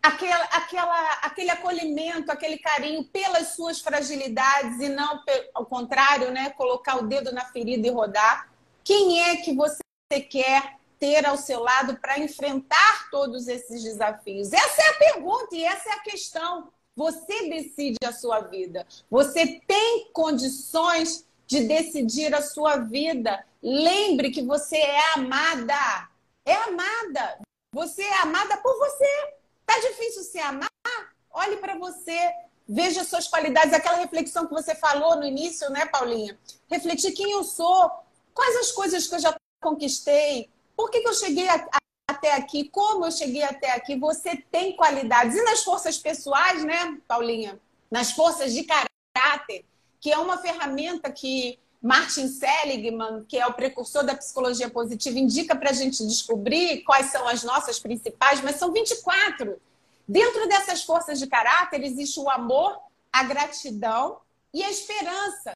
[0.03, 5.23] aquela, aquela, aquele acolhimento, aquele carinho pelas suas fragilidades e não
[5.55, 8.49] ao contrário, né, colocar o dedo na ferida e rodar.
[8.85, 9.81] Quem é que você
[10.31, 14.53] quer ter ao seu lado para enfrentar todos esses desafios?
[14.53, 16.73] Essa é a pergunta e essa é a questão.
[16.97, 18.87] Você decide a sua vida.
[19.11, 23.45] Você tem condições de decidir a sua vida.
[23.63, 26.09] Lembre que você é amada.
[26.45, 27.39] É amada.
[27.73, 29.35] Você é amada por você.
[29.67, 30.71] Tá difícil se amar?
[31.31, 32.33] Olhe para você.
[32.69, 36.37] Veja suas qualidades, aquela reflexão que você falou no início, né, Paulinha?
[36.69, 37.91] Refletir quem eu sou,
[38.35, 41.69] quais as coisas que eu já conquistei, por que, que eu cheguei a,
[42.07, 45.37] até aqui, como eu cheguei até aqui, você tem qualidades.
[45.37, 47.59] E nas forças pessoais, né, Paulinha?
[47.91, 49.65] Nas forças de caráter,
[50.01, 55.55] que é uma ferramenta que Martin Seligman, que é o precursor da psicologia positiva, indica
[55.55, 59.61] para a gente descobrir quais são as nossas principais, mas são 24.
[60.07, 62.79] Dentro dessas forças de caráter existe o amor,
[63.13, 64.19] a gratidão
[64.55, 65.53] e a esperança.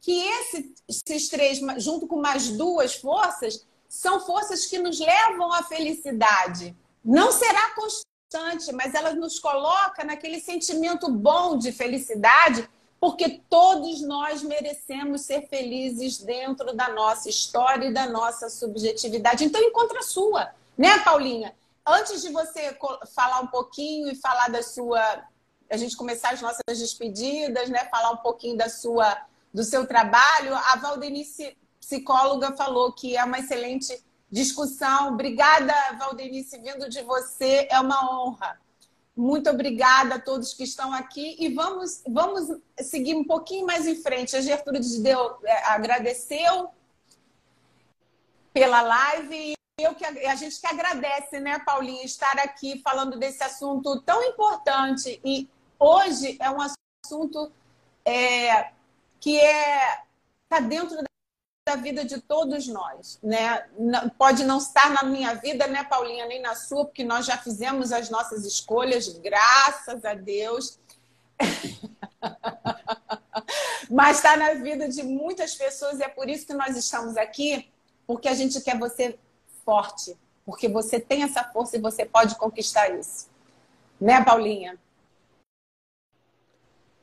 [0.00, 5.64] Que esse, esses três, junto com mais duas forças, são forças que nos levam à
[5.64, 6.76] felicidade.
[7.04, 12.70] Não será constante, mas ela nos coloca naquele sentimento bom de felicidade,
[13.00, 19.44] porque todos nós merecemos ser felizes dentro da nossa história e da nossa subjetividade.
[19.44, 21.52] Então, encontra a sua, né, Paulinha?
[21.84, 22.78] Antes de você
[23.12, 25.24] falar um pouquinho e falar da sua.
[25.68, 27.86] A gente começar as nossas despedidas, né?
[27.86, 29.20] Falar um pouquinho da sua,
[29.52, 31.56] do seu trabalho, a Valdenice
[31.90, 35.08] psicóloga falou que é uma excelente discussão.
[35.08, 38.60] Obrigada, Valdenice, vindo de você, é uma honra.
[39.16, 42.46] Muito obrigada a todos que estão aqui e vamos, vamos
[42.78, 44.36] seguir um pouquinho mais em frente.
[44.36, 46.70] A Gertrude deu, é, agradeceu
[48.52, 53.42] pela live e eu que, a gente que agradece, né, Paulinha, estar aqui falando desse
[53.42, 55.20] assunto tão importante.
[55.24, 57.50] E hoje é um assunto
[58.04, 58.70] é,
[59.18, 60.02] que é
[60.44, 60.96] está dentro
[61.70, 63.64] da vida de todos nós, né?
[64.18, 67.92] Pode não estar na minha vida, né, Paulinha, nem na sua, porque nós já fizemos
[67.92, 70.80] as nossas escolhas, graças a Deus.
[73.88, 77.70] Mas está na vida de muitas pessoas e é por isso que nós estamos aqui,
[78.04, 79.16] porque a gente quer você
[79.64, 83.28] forte, porque você tem essa força e você pode conquistar isso.
[84.00, 84.76] Né, Paulinha?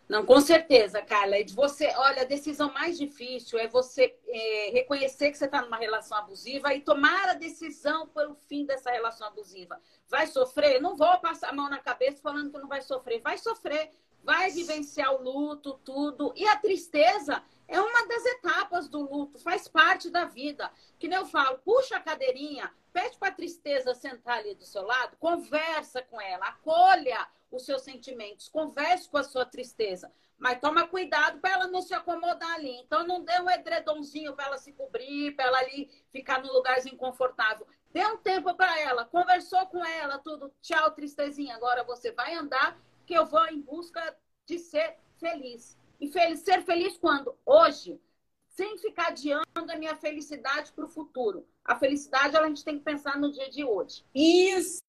[0.08, 1.36] Não, com certeza, Carla.
[1.36, 5.62] É de você, olha, a decisão mais difícil é você é, reconhecer que você está
[5.62, 9.82] numa relação abusiva e tomar a decisão pelo fim dessa relação abusiva.
[10.08, 10.82] Vai sofrer?
[10.82, 13.20] Não vou passar a mão na cabeça falando que não vai sofrer.
[13.22, 13.92] Vai sofrer,
[14.24, 16.32] vai vivenciar o luto, tudo.
[16.38, 20.72] E a tristeza é uma das etapas do luto, faz parte da vida.
[20.98, 24.84] Que nem eu falo, puxa a cadeirinha, pede para a tristeza sentar ali do seu
[24.84, 30.88] lado, conversa com ela, acolha os seus sentimentos, converse com a sua tristeza, mas toma
[30.88, 32.78] cuidado para ela não se acomodar ali.
[32.82, 36.98] Então não dê um edredomzinho para ela se cobrir, para ela ali ficar num lugarzinho
[36.98, 37.66] confortável.
[37.92, 41.56] Dê um tempo para ela, conversou com ela, tudo, tchau, tristezinha.
[41.56, 45.78] Agora você vai andar, que eu vou em busca de ser feliz.
[46.00, 47.36] E feliz, ser feliz quando?
[47.44, 48.00] Hoje,
[48.48, 51.48] sem ficar adiando a minha felicidade para o futuro.
[51.66, 54.06] A felicidade, a gente tem que pensar no dia de hoje.
[54.14, 54.80] Isso,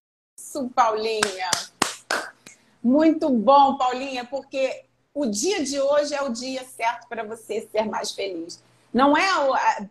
[0.74, 1.50] Paulinha.
[2.82, 7.84] Muito bom, Paulinha, porque o dia de hoje é o dia certo para você ser
[7.86, 8.62] mais feliz.
[8.92, 9.28] Não é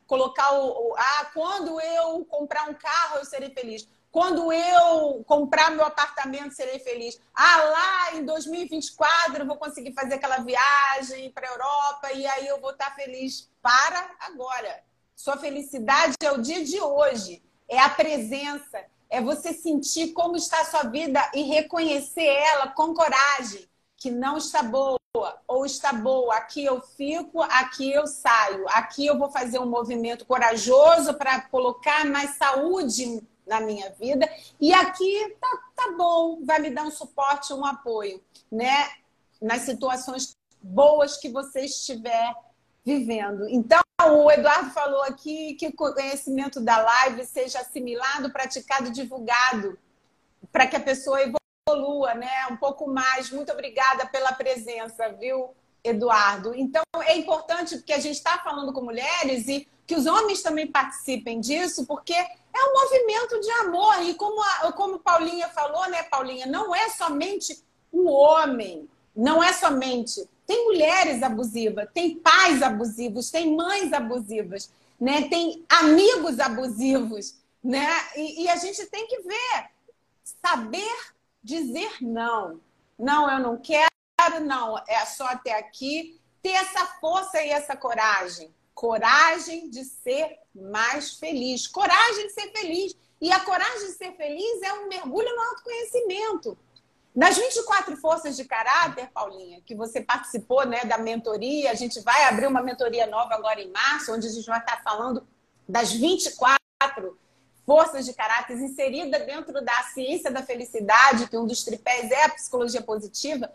[0.08, 3.88] colocar o, ah, quando eu comprar um carro eu serei feliz.
[4.10, 7.20] Quando eu comprar meu apartamento, serei feliz.
[7.36, 12.48] Ah, lá em 2024 eu vou conseguir fazer aquela viagem para a Europa e aí
[12.48, 13.50] eu vou estar feliz.
[13.62, 14.82] Para agora.
[15.16, 17.44] Sua felicidade é o dia de hoje.
[17.68, 18.86] É a presença.
[19.10, 24.38] É você sentir como está a sua vida e reconhecer ela com coragem, que não
[24.38, 24.98] está boa
[25.48, 26.36] ou está boa.
[26.36, 28.66] Aqui eu fico, aqui eu saio.
[28.70, 34.30] Aqui eu vou fazer um movimento corajoso para colocar mais saúde na minha vida.
[34.60, 38.90] E aqui tá, tá bom, vai me dar um suporte, um apoio, né?
[39.42, 42.36] Nas situações boas que você estiver
[42.84, 43.48] vivendo.
[43.50, 43.82] Então,
[44.14, 49.78] o Eduardo falou aqui que o conhecimento da live seja assimilado, praticado, divulgado,
[50.52, 52.48] para que a pessoa evolua, né?
[52.52, 53.30] Um pouco mais.
[53.32, 56.54] Muito obrigada pela presença, viu, Eduardo?
[56.56, 60.68] Então, é importante porque a gente está falando com mulheres e que os homens também
[60.68, 64.02] participem disso, porque é um movimento de amor.
[64.04, 69.52] E como, a, como Paulinha falou, né, Paulinha, não é somente o homem, não é
[69.52, 70.30] somente.
[70.46, 75.28] Tem mulheres abusivas, tem pais abusivos, tem mães abusivas, né?
[75.28, 77.36] tem amigos abusivos.
[77.64, 77.88] Né?
[78.16, 79.70] E, e a gente tem que ver,
[80.42, 80.96] saber
[81.44, 82.62] dizer não.
[82.98, 83.90] Não, eu não quero,
[84.46, 86.22] não, é só até aqui.
[86.42, 91.66] Ter essa força e essa coragem coragem de ser mais feliz.
[91.66, 92.96] Coragem de ser feliz.
[93.20, 96.56] E a coragem de ser feliz é um mergulho no autoconhecimento.
[97.18, 102.26] Nas 24 forças de caráter, Paulinha, que você participou né, da mentoria, a gente vai
[102.26, 105.28] abrir uma mentoria nova agora em março, onde a gente vai estar falando
[105.68, 106.60] das 24
[107.66, 112.30] forças de caráter inseridas dentro da ciência da felicidade, que um dos tripés é a
[112.30, 113.52] psicologia positiva.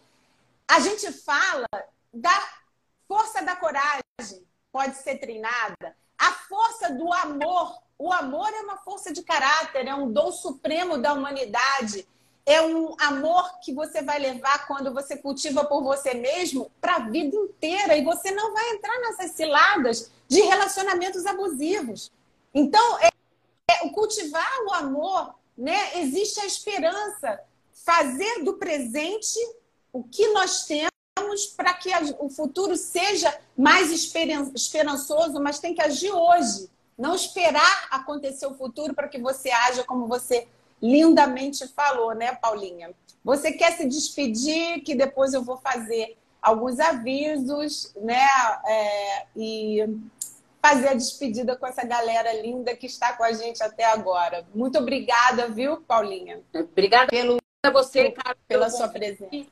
[0.67, 1.69] A gente fala
[2.13, 2.43] da
[3.07, 5.97] força da coragem, pode ser treinada.
[6.19, 7.81] A força do amor.
[7.97, 12.09] O amor é uma força de caráter, é um dom supremo da humanidade.
[12.45, 17.09] É um amor que você vai levar quando você cultiva por você mesmo para a
[17.09, 17.97] vida inteira.
[17.97, 22.11] E você não vai entrar nessas ciladas de relacionamentos abusivos.
[22.53, 23.11] Então, é,
[23.71, 26.01] é cultivar o amor, né?
[26.01, 27.41] existe a esperança.
[27.73, 29.39] Fazer do presente
[29.93, 36.11] o que nós temos para que o futuro seja mais esperançoso, mas tem que agir
[36.11, 36.69] hoje.
[36.97, 40.49] Não esperar acontecer o futuro para que você haja como você
[40.83, 42.91] lindamente falou, né, Paulinha?
[43.25, 48.27] Você quer se despedir, que depois eu vou fazer alguns avisos, né?
[48.67, 49.87] É, e
[50.61, 54.47] fazer a despedida com essa galera linda que está com a gente até agora.
[54.55, 56.41] Muito obrigada, viu, Paulinha?
[56.55, 59.47] Obrigada pelo a você, cara, pela sua presença.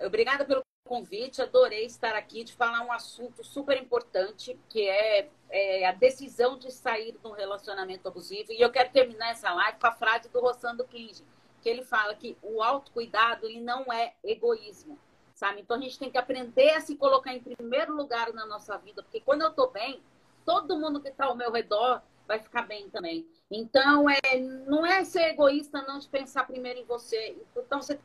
[0.00, 5.86] Obrigada pelo convite, adorei estar aqui de falar um assunto super importante, que é, é,
[5.86, 8.52] a decisão de sair de um relacionamento abusivo.
[8.52, 11.24] E eu quero terminar essa live com a frase do Rossando Kinge,
[11.62, 14.98] que ele fala que o autocuidado ele não é egoísmo,
[15.34, 15.60] sabe?
[15.60, 19.02] Então a gente tem que aprender a se colocar em primeiro lugar na nossa vida,
[19.02, 20.02] porque quando eu estou bem,
[20.44, 23.26] todo mundo que está ao meu redor vai ficar bem também.
[23.50, 27.36] Então, é, não é ser egoísta não de pensar primeiro em você.
[27.56, 27.98] Então, você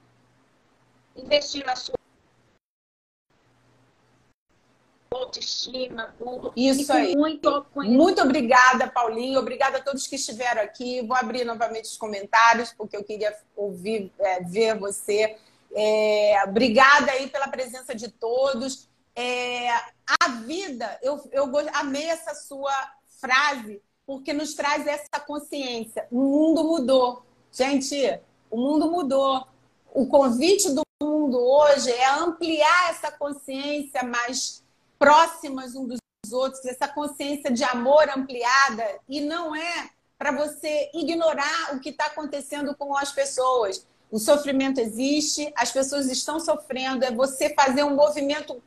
[1.15, 1.96] investir na sua
[5.17, 6.53] autoestima, tudo.
[6.55, 7.15] Isso aí.
[7.15, 9.39] Muito, muito obrigada, Paulinho.
[9.39, 11.01] Obrigada a todos que estiveram aqui.
[11.01, 15.37] Vou abrir novamente os comentários, porque eu queria ouvir, é, ver você.
[15.73, 18.89] É, obrigada aí pela presença de todos.
[19.15, 22.73] É, a vida, eu, eu amei essa sua
[23.19, 26.07] frase, porque nos traz essa consciência.
[26.11, 27.25] O mundo mudou.
[27.51, 29.47] Gente, o mundo mudou.
[29.93, 34.63] O convite do mundo hoje é ampliar essa consciência mais
[34.97, 35.99] próximas um dos
[36.31, 42.07] outros, essa consciência de amor ampliada, e não é para você ignorar o que está
[42.07, 43.85] acontecendo com as pessoas.
[44.11, 48.61] O sofrimento existe, as pessoas estão sofrendo, é você fazer um movimento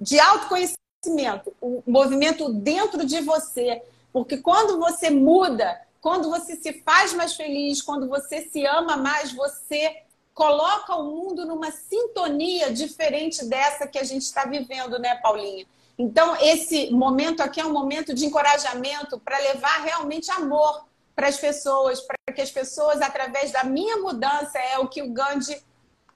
[0.00, 3.82] de autoconhecimento, um movimento dentro de você.
[4.12, 9.32] Porque quando você muda, quando você se faz mais feliz, quando você se ama mais,
[9.32, 10.02] você
[10.40, 15.66] coloca o mundo numa sintonia diferente dessa que a gente está vivendo, né, Paulinha?
[15.98, 21.36] Então, esse momento aqui é um momento de encorajamento para levar realmente amor para as
[21.36, 25.62] pessoas, para que as pessoas, através da minha mudança, é o que o Gandhi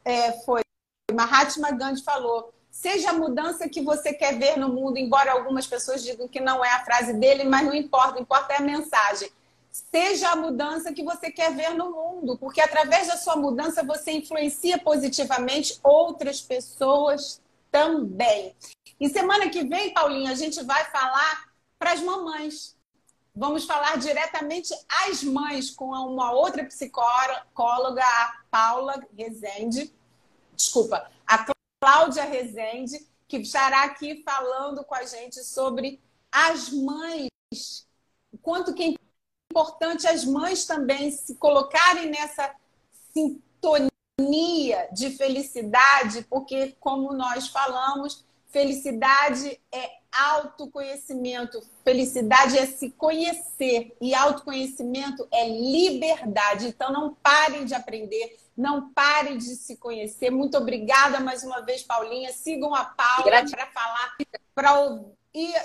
[0.03, 0.63] é, foi,
[1.13, 6.03] Mahatma Gandhi falou, Seja a mudança que você quer ver no mundo, embora algumas pessoas
[6.03, 9.31] digam que não é a frase dele, mas não importa, importa é a mensagem.
[9.75, 14.13] Seja a mudança que você quer ver no mundo, porque através da sua mudança você
[14.13, 18.55] influencia positivamente outras pessoas também.
[19.01, 22.77] E semana que vem, Paulinha, a gente vai falar para as mamães.
[23.35, 24.73] Vamos falar diretamente
[25.09, 29.93] às mães com uma outra psicóloga, a Paula Rezende.
[30.55, 31.53] Desculpa, a
[31.83, 36.01] Cláudia Rezende, que estará aqui falando com a gente sobre
[36.31, 37.89] as mães,
[38.33, 39.05] o quanto que é
[39.55, 42.53] importante as mães também se colocarem nessa
[43.13, 54.13] sintonia de felicidade, porque, como nós falamos, felicidade é autoconhecimento, felicidade é se conhecer e
[54.13, 56.67] autoconhecimento é liberdade.
[56.67, 60.31] Então, não parem de aprender, não pare de se conhecer.
[60.31, 62.33] Muito obrigada mais uma vez, Paulinha.
[62.33, 64.17] Sigam a Paula para falar
[64.53, 65.14] para ouvir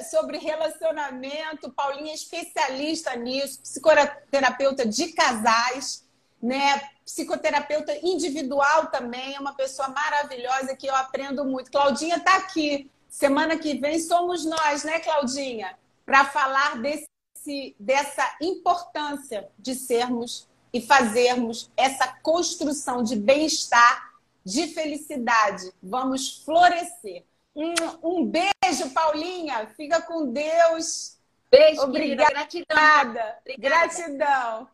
[0.10, 1.72] sobre relacionamento.
[1.72, 6.06] Paulinha é especialista nisso, psicoterapeuta de casais,
[6.42, 6.90] né?
[7.06, 11.72] Psicoterapeuta individual também, é uma pessoa maravilhosa que eu aprendo muito.
[11.72, 12.90] Claudinha está aqui.
[13.08, 15.78] Semana que vem somos nós, né, Claudinha?
[16.06, 24.14] Para falar desse, dessa importância de sermos e fazermos essa construção de bem-estar,
[24.46, 25.72] de felicidade.
[25.82, 27.24] Vamos florescer.
[27.60, 29.68] Um, um, beijo, Paulinha.
[29.76, 31.20] Fica com Deus.
[31.52, 32.30] Beijo, Obrigada.
[32.30, 33.14] Gratidão.
[33.58, 34.68] Gratidão.